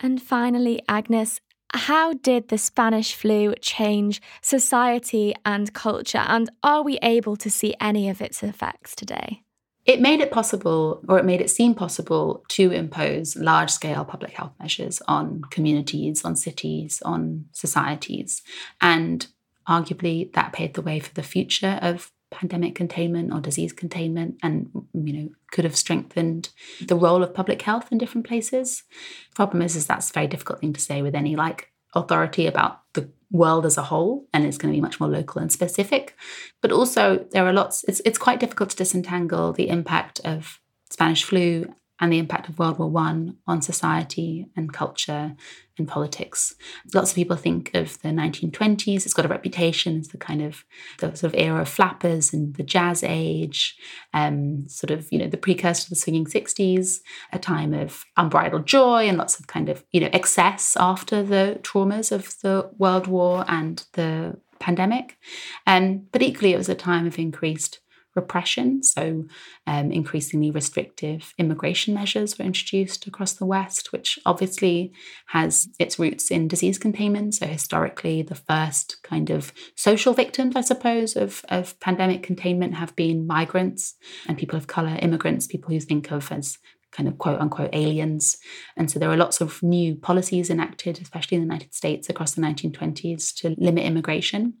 And 0.00 0.20
finally, 0.20 0.82
Agnes, 0.88 1.40
how 1.72 2.12
did 2.14 2.48
the 2.48 2.58
Spanish 2.58 3.14
flu 3.14 3.54
change 3.60 4.20
society 4.42 5.34
and 5.44 5.72
culture? 5.72 6.24
And 6.26 6.50
are 6.62 6.82
we 6.82 6.98
able 7.02 7.36
to 7.36 7.50
see 7.50 7.74
any 7.80 8.08
of 8.08 8.20
its 8.20 8.42
effects 8.42 8.94
today? 8.94 9.42
It 9.84 10.00
made 10.00 10.20
it 10.20 10.30
possible, 10.30 11.02
or 11.08 11.18
it 11.18 11.26
made 11.26 11.42
it 11.42 11.50
seem 11.50 11.74
possible, 11.74 12.42
to 12.50 12.70
impose 12.70 13.36
large 13.36 13.70
scale 13.70 14.04
public 14.04 14.32
health 14.32 14.52
measures 14.58 15.02
on 15.06 15.42
communities, 15.50 16.24
on 16.24 16.36
cities, 16.36 17.02
on 17.04 17.46
societies. 17.52 18.42
And 18.80 19.26
arguably, 19.68 20.32
that 20.32 20.54
paved 20.54 20.74
the 20.74 20.82
way 20.82 21.00
for 21.00 21.12
the 21.12 21.22
future 21.22 21.78
of 21.82 22.10
pandemic 22.34 22.74
containment 22.74 23.32
or 23.32 23.40
disease 23.40 23.72
containment 23.72 24.36
and 24.42 24.70
you 24.92 25.12
know 25.12 25.28
could 25.52 25.64
have 25.64 25.76
strengthened 25.76 26.50
the 26.80 26.96
role 26.96 27.22
of 27.22 27.34
public 27.34 27.62
health 27.62 27.90
in 27.90 27.98
different 27.98 28.26
places. 28.26 28.82
Problem 29.34 29.62
is 29.62 29.76
is 29.76 29.86
that's 29.86 30.10
a 30.10 30.12
very 30.12 30.26
difficult 30.26 30.60
thing 30.60 30.72
to 30.72 30.80
say 30.80 31.02
with 31.02 31.14
any 31.14 31.36
like 31.36 31.70
authority 31.94 32.46
about 32.46 32.80
the 32.94 33.08
world 33.30 33.66
as 33.66 33.78
a 33.78 33.82
whole 33.82 34.26
and 34.32 34.44
it's 34.44 34.58
going 34.58 34.72
to 34.72 34.76
be 34.76 34.80
much 34.80 35.00
more 35.00 35.08
local 35.08 35.40
and 35.40 35.52
specific. 35.52 36.16
But 36.60 36.72
also 36.72 37.26
there 37.30 37.46
are 37.46 37.52
lots 37.52 37.84
it's, 37.84 38.00
it's 38.04 38.18
quite 38.18 38.40
difficult 38.40 38.70
to 38.70 38.76
disentangle 38.76 39.52
the 39.52 39.68
impact 39.68 40.20
of 40.24 40.60
spanish 40.90 41.24
flu 41.24 41.74
and 42.00 42.12
the 42.12 42.18
impact 42.18 42.48
of 42.48 42.58
World 42.58 42.78
War 42.78 42.90
One 42.90 43.36
on 43.46 43.62
society 43.62 44.46
and 44.56 44.72
culture 44.72 45.36
and 45.78 45.88
politics. 45.88 46.54
Lots 46.92 47.10
of 47.10 47.16
people 47.16 47.36
think 47.36 47.72
of 47.74 48.00
the 48.02 48.08
1920s. 48.08 49.04
It's 49.04 49.14
got 49.14 49.24
a 49.24 49.28
reputation 49.28 49.98
as 49.98 50.08
the 50.08 50.18
kind 50.18 50.42
of 50.42 50.64
the 50.98 51.14
sort 51.14 51.32
of 51.32 51.38
era 51.38 51.62
of 51.62 51.68
flappers 51.68 52.32
and 52.32 52.54
the 52.54 52.62
jazz 52.62 53.02
age, 53.04 53.76
um, 54.12 54.68
sort 54.68 54.90
of 54.90 55.10
you 55.10 55.18
know 55.18 55.28
the 55.28 55.36
precursor 55.36 55.84
to 55.84 55.90
the 55.90 55.96
swinging 55.96 56.26
60s, 56.26 56.98
a 57.32 57.38
time 57.38 57.72
of 57.72 58.04
unbridled 58.16 58.66
joy 58.66 59.08
and 59.08 59.18
lots 59.18 59.38
of 59.38 59.46
kind 59.46 59.68
of 59.68 59.84
you 59.92 60.00
know 60.00 60.10
excess 60.12 60.76
after 60.78 61.22
the 61.22 61.58
traumas 61.62 62.10
of 62.10 62.38
the 62.40 62.68
World 62.78 63.06
War 63.06 63.44
and 63.48 63.84
the 63.92 64.36
pandemic. 64.58 65.18
Um, 65.66 66.06
but 66.10 66.22
equally, 66.22 66.54
it 66.54 66.58
was 66.58 66.68
a 66.68 66.74
time 66.74 67.06
of 67.06 67.18
increased 67.18 67.80
repression. 68.14 68.82
So, 68.82 69.24
um, 69.66 69.90
increasingly 69.90 70.50
restrictive 70.50 71.34
immigration 71.38 71.94
measures 71.94 72.38
were 72.38 72.44
introduced 72.44 73.06
across 73.06 73.34
the 73.34 73.46
West, 73.46 73.92
which 73.92 74.18
obviously 74.26 74.92
has 75.26 75.68
its 75.78 75.98
roots 75.98 76.30
in 76.30 76.48
disease 76.48 76.78
containment. 76.78 77.34
So, 77.34 77.46
historically, 77.46 78.22
the 78.22 78.34
first 78.34 79.02
kind 79.02 79.30
of 79.30 79.52
social 79.76 80.14
victims, 80.14 80.56
I 80.56 80.60
suppose, 80.60 81.16
of, 81.16 81.44
of 81.48 81.78
pandemic 81.80 82.22
containment 82.22 82.74
have 82.74 82.94
been 82.96 83.26
migrants 83.26 83.94
and 84.26 84.38
people 84.38 84.56
of 84.56 84.66
color, 84.66 84.98
immigrants, 85.00 85.46
people 85.46 85.70
who 85.70 85.80
think 85.80 86.10
of 86.10 86.30
as 86.32 86.58
kind 86.94 87.08
of 87.08 87.18
quote 87.18 87.40
unquote 87.40 87.74
aliens. 87.74 88.38
And 88.76 88.90
so 88.90 88.98
there 88.98 89.08
were 89.08 89.16
lots 89.16 89.40
of 89.40 89.62
new 89.62 89.96
policies 89.96 90.48
enacted, 90.48 91.00
especially 91.00 91.36
in 91.36 91.42
the 91.42 91.52
United 91.52 91.74
States 91.74 92.08
across 92.08 92.34
the 92.34 92.42
1920s, 92.42 93.34
to 93.36 93.54
limit 93.58 93.84
immigration. 93.84 94.54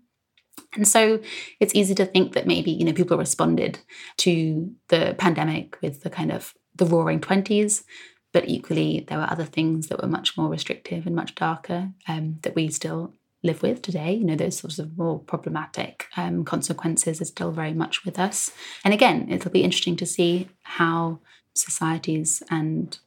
And 0.74 0.88
so 0.88 1.20
it's 1.60 1.74
easy 1.74 1.94
to 1.96 2.06
think 2.06 2.32
that 2.32 2.46
maybe, 2.46 2.70
you 2.70 2.84
know, 2.84 2.92
people 2.92 3.16
responded 3.16 3.78
to 4.18 4.72
the 4.88 5.14
pandemic 5.18 5.80
with 5.80 6.02
the 6.02 6.10
kind 6.10 6.32
of 6.32 6.54
the 6.74 6.86
roaring 6.86 7.20
20s, 7.20 7.84
but 8.32 8.48
equally 8.48 9.04
there 9.06 9.18
were 9.18 9.30
other 9.30 9.44
things 9.44 9.86
that 9.86 10.02
were 10.02 10.08
much 10.08 10.36
more 10.36 10.48
restrictive 10.48 11.06
and 11.06 11.14
much 11.14 11.34
darker 11.34 11.90
um, 12.08 12.38
that 12.42 12.54
we 12.56 12.68
still 12.68 13.14
live 13.44 13.62
with 13.62 13.82
today. 13.82 14.14
You 14.14 14.24
know, 14.24 14.36
those 14.36 14.58
sorts 14.58 14.78
of 14.78 14.98
more 14.98 15.20
problematic 15.20 16.06
um, 16.16 16.44
consequences 16.44 17.20
are 17.20 17.26
still 17.26 17.52
very 17.52 17.74
much 17.74 18.04
with 18.04 18.18
us. 18.18 18.50
And 18.84 18.92
again, 18.92 19.28
it'll 19.30 19.52
be 19.52 19.62
interesting 19.62 19.96
to 19.96 20.06
see 20.06 20.48
how 20.62 21.20
societies 21.54 22.42
and 22.50 22.98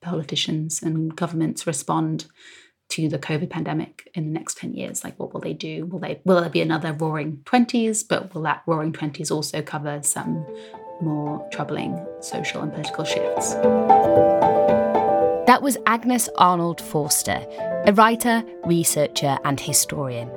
politicians 0.00 0.82
and 0.82 1.14
governments 1.14 1.66
respond 1.66 2.26
to 2.92 3.08
the 3.08 3.18
COVID 3.18 3.48
pandemic 3.48 4.10
in 4.12 4.26
the 4.26 4.38
next 4.38 4.58
10 4.58 4.74
years? 4.74 5.02
Like, 5.02 5.18
what 5.18 5.32
will 5.32 5.40
they 5.40 5.54
do? 5.54 5.86
Will 5.86 5.98
they 5.98 6.20
will 6.24 6.40
there 6.40 6.50
be 6.50 6.60
another 6.60 6.92
roaring 6.92 7.38
20s? 7.44 8.06
But 8.06 8.34
will 8.34 8.42
that 8.42 8.62
roaring 8.66 8.92
20s 8.92 9.30
also 9.30 9.62
cover 9.62 10.02
some 10.02 10.46
more 11.00 11.46
troubling 11.50 11.98
social 12.20 12.60
and 12.60 12.70
political 12.70 13.04
shifts? 13.04 13.54
That 15.46 15.62
was 15.62 15.78
Agnes 15.86 16.28
Arnold 16.36 16.80
Forster, 16.82 17.46
a 17.86 17.94
writer, 17.94 18.44
researcher, 18.64 19.38
and 19.44 19.58
historian. 19.58 20.28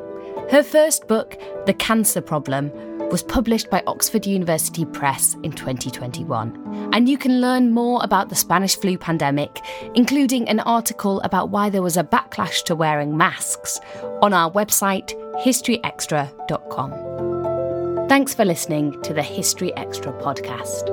Her 0.50 0.64
first 0.64 1.08
book, 1.10 1.38
The 1.66 1.74
Cancer 1.74 2.22
Problem, 2.22 2.72
was 3.10 3.22
published 3.22 3.70
by 3.70 3.84
Oxford 3.86 4.26
University 4.26 4.86
Press 4.86 5.36
in 5.44 5.52
2021. 5.52 6.65
And 6.96 7.08
you 7.10 7.18
can 7.18 7.42
learn 7.42 7.74
more 7.74 8.00
about 8.04 8.30
the 8.30 8.36
Spanish 8.36 8.78
flu 8.78 8.98
pandemic, 8.98 9.60
including 9.96 10.48
an 10.48 10.62
article 10.62 11.20
about 11.22 11.50
why 11.50 11.70
there 11.70 11.82
was 11.82 11.98
a 11.98 12.06
backlash 12.06 12.64
to 12.64 12.74
wearing 12.74 13.18
masks, 13.18 13.82
on 14.22 14.32
our 14.32 14.50
website, 14.50 15.12
historyextra.com. 15.44 18.08
Thanks 18.08 18.34
for 18.34 18.46
listening 18.46 19.02
to 19.02 19.14
the 19.14 19.24
History 19.24 19.76
Extra 19.76 20.14
podcast. 20.14 20.86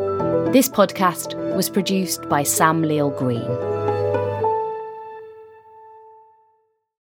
This 0.52 0.68
podcast 0.68 1.36
was 1.54 1.70
produced 1.70 2.28
by 2.28 2.42
Sam 2.42 2.82
Leal 2.82 3.10
Green. 3.10 3.71